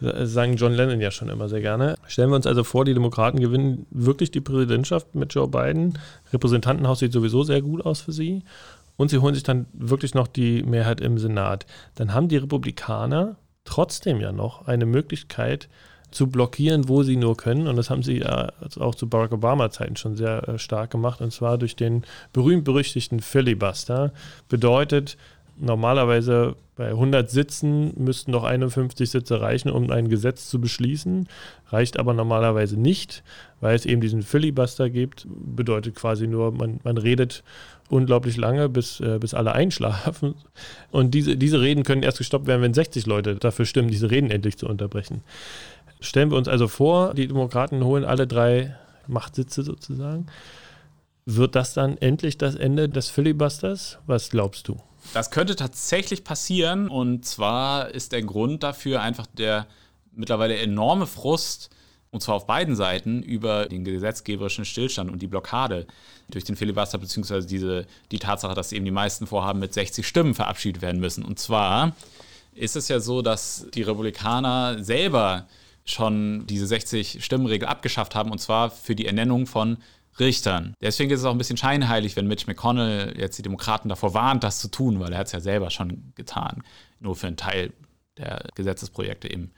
sagen 0.00 0.56
John 0.56 0.72
Lennon 0.72 1.00
ja 1.00 1.10
schon 1.10 1.28
immer 1.28 1.48
sehr 1.48 1.60
gerne. 1.60 1.96
Stellen 2.06 2.30
wir 2.30 2.36
uns 2.36 2.46
also 2.46 2.64
vor, 2.64 2.84
die 2.84 2.94
Demokraten 2.94 3.40
gewinnen 3.40 3.86
wirklich 3.90 4.30
die 4.30 4.40
Präsidentschaft 4.40 5.14
mit 5.14 5.32
Joe 5.34 5.48
Biden. 5.48 5.98
Repräsentantenhaus 6.32 6.98
sieht 6.98 7.12
sowieso 7.12 7.42
sehr 7.42 7.62
gut 7.62 7.84
aus 7.84 8.00
für 8.00 8.12
sie. 8.12 8.42
Und 8.96 9.10
sie 9.10 9.18
holen 9.18 9.34
sich 9.34 9.44
dann 9.44 9.66
wirklich 9.72 10.14
noch 10.14 10.26
die 10.26 10.64
Mehrheit 10.64 11.00
im 11.00 11.18
Senat. 11.18 11.66
Dann 11.94 12.14
haben 12.14 12.28
die 12.28 12.36
Republikaner 12.36 13.36
trotzdem 13.64 14.20
ja 14.20 14.32
noch 14.32 14.66
eine 14.66 14.86
Möglichkeit, 14.86 15.68
zu 16.10 16.28
blockieren, 16.28 16.88
wo 16.88 17.02
sie 17.02 17.16
nur 17.16 17.36
können. 17.36 17.66
Und 17.66 17.76
das 17.76 17.90
haben 17.90 18.02
sie 18.02 18.18
ja 18.18 18.50
auch 18.78 18.94
zu 18.94 19.08
Barack 19.08 19.32
Obama-Zeiten 19.32 19.96
schon 19.96 20.16
sehr 20.16 20.48
äh, 20.48 20.58
stark 20.58 20.90
gemacht. 20.90 21.20
Und 21.20 21.32
zwar 21.32 21.58
durch 21.58 21.76
den 21.76 22.04
berühmt-berüchtigten 22.32 23.20
Filibuster. 23.20 24.12
Bedeutet, 24.48 25.16
normalerweise 25.58 26.56
bei 26.76 26.90
100 26.90 27.28
Sitzen 27.28 27.92
müssten 27.96 28.30
noch 28.30 28.44
51 28.44 29.10
Sitze 29.10 29.40
reichen, 29.40 29.68
um 29.68 29.90
ein 29.90 30.08
Gesetz 30.08 30.48
zu 30.48 30.60
beschließen. 30.60 31.28
Reicht 31.70 31.98
aber 31.98 32.14
normalerweise 32.14 32.78
nicht, 32.78 33.24
weil 33.60 33.74
es 33.74 33.84
eben 33.84 34.00
diesen 34.00 34.22
Filibuster 34.22 34.88
gibt. 34.88 35.26
Bedeutet 35.28 35.96
quasi 35.96 36.28
nur, 36.28 36.52
man, 36.52 36.78
man 36.84 36.96
redet 36.96 37.42
unglaublich 37.88 38.36
lange, 38.36 38.68
bis, 38.68 39.00
äh, 39.00 39.18
bis 39.18 39.34
alle 39.34 39.52
einschlafen. 39.52 40.34
Und 40.92 41.14
diese, 41.14 41.36
diese 41.36 41.60
Reden 41.60 41.82
können 41.82 42.02
erst 42.02 42.18
gestoppt 42.18 42.46
werden, 42.46 42.62
wenn 42.62 42.74
60 42.74 43.06
Leute 43.06 43.34
dafür 43.36 43.64
stimmen, 43.64 43.90
diese 43.90 44.10
Reden 44.10 44.30
endlich 44.30 44.56
zu 44.56 44.68
unterbrechen. 44.68 45.22
Stellen 46.00 46.30
wir 46.30 46.38
uns 46.38 46.48
also 46.48 46.68
vor, 46.68 47.14
die 47.14 47.26
Demokraten 47.26 47.84
holen 47.84 48.04
alle 48.04 48.26
drei 48.26 48.76
Machtsitze 49.06 49.62
sozusagen. 49.62 50.26
Wird 51.26 51.54
das 51.54 51.74
dann 51.74 51.98
endlich 51.98 52.38
das 52.38 52.54
Ende 52.54 52.88
des 52.88 53.10
Filibusters? 53.10 53.98
Was 54.06 54.30
glaubst 54.30 54.68
du? 54.68 54.80
Das 55.14 55.30
könnte 55.30 55.56
tatsächlich 55.56 56.24
passieren. 56.24 56.88
Und 56.88 57.24
zwar 57.24 57.90
ist 57.90 58.12
der 58.12 58.22
Grund 58.22 58.62
dafür 58.62 59.02
einfach 59.02 59.26
der 59.26 59.66
mittlerweile 60.14 60.56
enorme 60.56 61.06
Frust, 61.06 61.70
und 62.10 62.22
zwar 62.22 62.36
auf 62.36 62.46
beiden 62.46 62.74
Seiten, 62.74 63.22
über 63.22 63.66
den 63.66 63.84
gesetzgeberischen 63.84 64.64
Stillstand 64.64 65.10
und 65.10 65.20
die 65.20 65.26
Blockade 65.26 65.86
durch 66.30 66.44
den 66.44 66.56
Filibuster, 66.56 66.98
beziehungsweise 66.98 67.46
diese, 67.46 67.86
die 68.10 68.18
Tatsache, 68.18 68.54
dass 68.54 68.72
eben 68.72 68.84
die 68.84 68.90
meisten 68.90 69.26
Vorhaben 69.26 69.60
mit 69.60 69.74
60 69.74 70.06
Stimmen 70.06 70.34
verabschiedet 70.34 70.82
werden 70.82 71.00
müssen. 71.00 71.24
Und 71.24 71.38
zwar 71.38 71.92
ist 72.54 72.76
es 72.76 72.88
ja 72.88 73.00
so, 73.00 73.22
dass 73.22 73.66
die 73.74 73.82
Republikaner 73.82 74.82
selber 74.82 75.46
schon 75.88 76.46
diese 76.46 76.72
60-Stimmen-Regel 76.72 77.68
abgeschafft 77.68 78.14
haben, 78.14 78.30
und 78.30 78.38
zwar 78.38 78.70
für 78.70 78.94
die 78.94 79.06
Ernennung 79.06 79.46
von 79.46 79.78
Richtern. 80.18 80.74
Deswegen 80.80 81.10
ist 81.10 81.20
es 81.20 81.26
auch 81.26 81.32
ein 81.32 81.38
bisschen 81.38 81.56
scheinheilig, 81.56 82.16
wenn 82.16 82.26
Mitch 82.26 82.46
McConnell 82.46 83.14
jetzt 83.16 83.38
die 83.38 83.42
Demokraten 83.42 83.88
davor 83.88 84.14
warnt, 84.14 84.44
das 84.44 84.58
zu 84.58 84.68
tun, 84.68 85.00
weil 85.00 85.12
er 85.12 85.18
hat 85.18 85.26
es 85.26 85.32
ja 85.32 85.40
selber 85.40 85.70
schon 85.70 86.12
getan. 86.14 86.62
Nur 87.00 87.16
für 87.16 87.28
einen 87.28 87.36
Teil 87.36 87.72
der 88.16 88.44
Gesetzesprojekte 88.54 89.30
eben. 89.30 89.52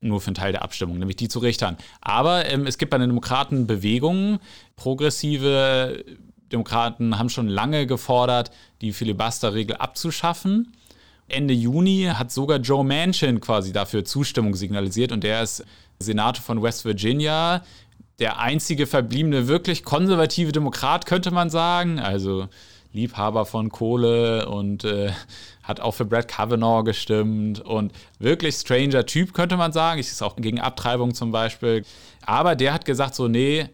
Nur 0.00 0.20
für 0.20 0.28
einen 0.28 0.36
Teil 0.36 0.52
der 0.52 0.62
Abstimmung, 0.62 0.98
nämlich 0.98 1.16
die 1.16 1.28
zu 1.28 1.40
Richtern. 1.40 1.76
Aber 2.00 2.46
ähm, 2.46 2.66
es 2.66 2.78
gibt 2.78 2.90
bei 2.90 2.98
den 2.98 3.10
Demokraten 3.10 3.66
Bewegungen. 3.66 4.38
Progressive 4.76 6.04
Demokraten 6.50 7.18
haben 7.18 7.28
schon 7.28 7.48
lange 7.48 7.86
gefordert, 7.86 8.50
die 8.80 8.92
Filibuster-Regel 8.92 9.76
abzuschaffen. 9.76 10.72
Ende 11.30 11.54
Juni 11.54 12.10
hat 12.12 12.30
sogar 12.30 12.58
Joe 12.58 12.84
Manchin 12.84 13.40
quasi 13.40 13.72
dafür 13.72 14.04
Zustimmung 14.04 14.54
signalisiert 14.54 15.12
und 15.12 15.24
der 15.24 15.42
ist 15.42 15.64
Senator 15.98 16.42
von 16.42 16.62
West 16.62 16.84
Virginia, 16.84 17.62
der 18.18 18.38
einzige 18.38 18.86
verbliebene 18.86 19.48
wirklich 19.48 19.82
konservative 19.82 20.52
Demokrat, 20.52 21.06
könnte 21.06 21.30
man 21.30 21.50
sagen. 21.50 21.98
Also 21.98 22.48
Liebhaber 22.92 23.46
von 23.46 23.70
Kohle 23.70 24.48
und 24.48 24.84
äh, 24.84 25.12
hat 25.62 25.80
auch 25.80 25.92
für 25.92 26.04
Brad 26.04 26.28
Kavanaugh 26.28 26.82
gestimmt 26.82 27.60
und 27.60 27.92
wirklich 28.18 28.56
stranger 28.56 29.06
Typ, 29.06 29.32
könnte 29.32 29.56
man 29.56 29.72
sagen. 29.72 30.00
Ich 30.00 30.08
ist 30.08 30.22
auch 30.22 30.36
gegen 30.36 30.60
Abtreibung 30.60 31.14
zum 31.14 31.30
Beispiel. 31.30 31.84
Aber 32.26 32.56
der 32.56 32.74
hat 32.74 32.84
gesagt: 32.84 33.14
so, 33.14 33.28
nee, 33.28 33.68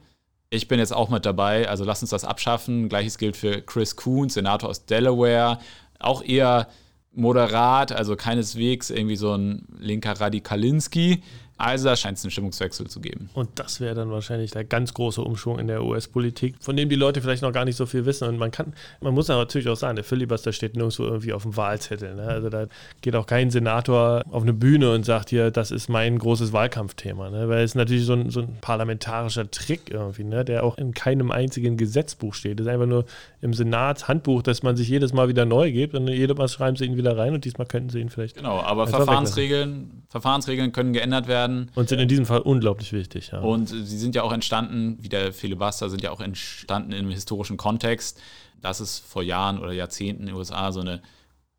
ich 0.51 0.69
bin 0.69 0.79
jetzt 0.79 0.92
auch 0.95 1.09
mit 1.09 1.25
dabei, 1.25 1.69
also 1.69 1.85
lass 1.85 2.03
uns 2.03 2.11
das 2.11 2.25
abschaffen. 2.25 2.88
Gleiches 2.88 3.19
gilt 3.19 3.37
für 3.37 3.62
Chris 3.62 3.97
Coons, 3.97 4.35
Senator 4.35 4.69
aus 4.69 4.85
Delaware. 4.85 5.59
Auch 5.99 6.23
eher 6.23 6.69
moderat, 7.16 7.92
also 7.92 8.14
keineswegs 8.14 8.90
irgendwie 8.90 9.16
so 9.16 9.35
ein 9.35 9.66
linker 9.79 10.12
Radikalinski. 10.20 11.22
Also 11.59 11.88
da 11.88 11.97
scheint 11.97 12.19
es 12.19 12.25
einen 12.25 12.31
Stimmungswechsel 12.31 12.87
zu 12.87 13.01
geben. 13.01 13.31
Und 13.33 13.49
das 13.55 13.81
wäre 13.81 13.95
dann 13.95 14.11
wahrscheinlich 14.11 14.51
der 14.51 14.64
ganz 14.64 14.92
große 14.92 15.23
Umschwung 15.23 15.59
in 15.59 15.69
der 15.69 15.83
US-Politik, 15.83 16.57
von 16.61 16.77
dem 16.77 16.90
die 16.90 16.97
Leute 16.97 17.23
vielleicht 17.23 17.40
noch 17.42 17.53
gar 17.53 17.64
nicht 17.64 17.77
so 17.77 17.87
viel 17.87 18.05
wissen. 18.05 18.29
Und 18.29 18.37
man 18.37 18.51
kann, 18.51 18.75
man 19.01 19.14
muss 19.14 19.29
natürlich 19.29 19.69
auch 19.69 19.77
sagen, 19.77 19.97
der 19.97 20.05
Filibuster 20.05 20.53
steht 20.53 20.77
nirgendwo 20.77 21.05
irgendwie 21.05 21.33
auf 21.33 21.45
dem 21.45 21.57
Wahlzettel. 21.57 22.14
Ne? 22.14 22.25
Also 22.25 22.51
da 22.51 22.66
geht 23.01 23.16
auch 23.16 23.27
kein 23.27 23.51
Senator 23.51 24.23
auf 24.31 24.42
eine 24.42 24.53
Bühne 24.53 24.92
und 24.92 25.07
sagt 25.07 25.31
hier, 25.31 25.51
das 25.51 25.71
ist 25.71 25.88
mein 25.88 26.19
großes 26.19 26.53
Wahlkampfthema. 26.53 27.31
Ne? 27.31 27.49
Weil 27.49 27.64
es 27.64 27.75
natürlich 27.75 28.05
so 28.05 28.12
ein, 28.12 28.29
so 28.29 28.40
ein 28.40 28.59
parlamentarischer 28.61 29.51
Trick 29.51 29.90
irgendwie, 29.90 30.25
ne? 30.25 30.45
der 30.45 30.62
auch 30.62 30.77
in 30.77 30.92
keinem 30.92 31.31
einzigen 31.31 31.79
Gesetzbuch 31.79 32.35
steht. 32.35 32.61
Das 32.61 32.66
ist 32.66 32.73
einfach 32.73 32.87
nur 32.87 33.07
im 33.40 33.55
Senatshandbuch, 33.55 34.42
dass 34.42 34.62
man 34.62 34.77
sich 34.77 34.88
jedes 34.88 35.14
Mal 35.14 35.29
wieder 35.29 35.47
neu 35.47 35.73
gibt 35.73 35.95
und 35.95 36.07
jedes 36.09 36.37
Mal 36.37 36.49
schreiben 36.49 36.77
sie 36.77 36.85
ihn 36.85 36.99
wieder 36.99 37.16
rein 37.16 37.33
und 37.33 37.47
diesmal 37.47 37.66
könnten 37.66 37.88
sie 37.88 38.01
ihn 38.01 38.11
vielleicht. 38.11 38.37
Genau, 38.37 38.61
aber 38.61 38.87
Verfahrensregeln, 38.87 40.03
Verfahrensregeln 40.11 40.73
können 40.73 40.92
geändert 40.92 41.29
werden 41.29 41.45
werden. 41.46 41.70
Und 41.74 41.88
sind 41.88 41.98
in 41.98 42.09
diesem 42.09 42.26
Fall 42.26 42.40
unglaublich 42.40 42.92
wichtig. 42.92 43.30
Ja. 43.32 43.40
Und 43.40 43.68
sie 43.68 43.98
sind 43.98 44.14
ja 44.14 44.22
auch 44.22 44.32
entstanden, 44.32 44.98
wie 45.00 45.09
der 45.09 45.32
Filibuster, 45.32 45.88
sind 45.88 46.02
ja 46.02 46.11
auch 46.11 46.20
entstanden 46.20 46.92
im 46.92 47.11
historischen 47.11 47.56
Kontext, 47.56 48.20
dass 48.61 48.80
es 48.80 48.98
vor 48.98 49.22
Jahren 49.22 49.59
oder 49.59 49.72
Jahrzehnten 49.72 50.22
in 50.22 50.26
den 50.28 50.37
USA 50.37 50.72
so 50.72 50.80
eine 50.80 51.00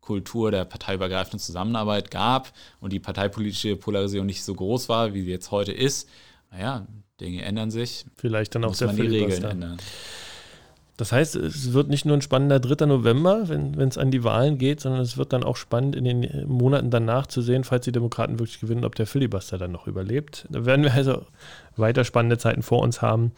Kultur 0.00 0.50
der 0.50 0.64
parteiübergreifenden 0.64 1.38
Zusammenarbeit 1.38 2.10
gab 2.10 2.52
und 2.80 2.92
die 2.92 3.00
parteipolitische 3.00 3.76
Polarisierung 3.76 4.26
nicht 4.26 4.42
so 4.42 4.54
groß 4.54 4.88
war, 4.88 5.12
wie 5.12 5.22
sie 5.22 5.30
jetzt 5.30 5.50
heute 5.50 5.72
ist. 5.72 6.08
Naja, 6.50 6.86
Dinge 7.20 7.42
ändern 7.42 7.70
sich. 7.70 8.06
Vielleicht 8.16 8.54
dann 8.54 8.64
auch 8.64 8.74
der 8.74 8.88
die 8.88 9.02
Regeln 9.02 9.44
ändern. 9.44 9.78
Das 10.98 11.12
heißt, 11.12 11.36
es 11.36 11.72
wird 11.72 11.88
nicht 11.88 12.06
nur 12.06 12.16
ein 12.16 12.22
spannender 12.22 12.58
3. 12.58 12.86
November, 12.86 13.48
wenn 13.48 13.80
es 13.80 13.96
an 13.96 14.10
die 14.10 14.24
Wahlen 14.24 14.58
geht, 14.58 14.80
sondern 14.80 15.00
es 15.00 15.16
wird 15.16 15.32
dann 15.32 15.44
auch 15.44 15.56
spannend 15.56 15.94
in 15.94 16.04
den 16.04 16.48
Monaten 16.48 16.90
danach 16.90 17.28
zu 17.28 17.40
sehen, 17.40 17.62
falls 17.62 17.84
die 17.84 17.92
Demokraten 17.92 18.40
wirklich 18.40 18.58
gewinnen, 18.58 18.84
ob 18.84 18.96
der 18.96 19.06
Filibuster 19.06 19.58
dann 19.58 19.70
noch 19.70 19.86
überlebt. 19.86 20.46
Da 20.50 20.66
werden 20.66 20.82
wir 20.82 20.92
also 20.92 21.24
weiter 21.76 22.02
spannende 22.02 22.36
Zeiten 22.36 22.62
vor 22.62 22.82
uns 22.82 23.00
haben. 23.00 23.30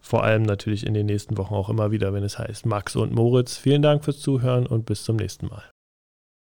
Vor 0.00 0.24
allem 0.24 0.42
natürlich 0.42 0.84
in 0.84 0.92
den 0.92 1.06
nächsten 1.06 1.38
Wochen 1.38 1.54
auch 1.54 1.70
immer 1.70 1.92
wieder, 1.92 2.12
wenn 2.12 2.24
es 2.24 2.36
heißt 2.36 2.66
Max 2.66 2.96
und 2.96 3.14
Moritz. 3.14 3.56
Vielen 3.56 3.80
Dank 3.80 4.04
fürs 4.04 4.18
Zuhören 4.18 4.66
und 4.66 4.84
bis 4.84 5.04
zum 5.04 5.14
nächsten 5.14 5.46
Mal. 5.46 5.62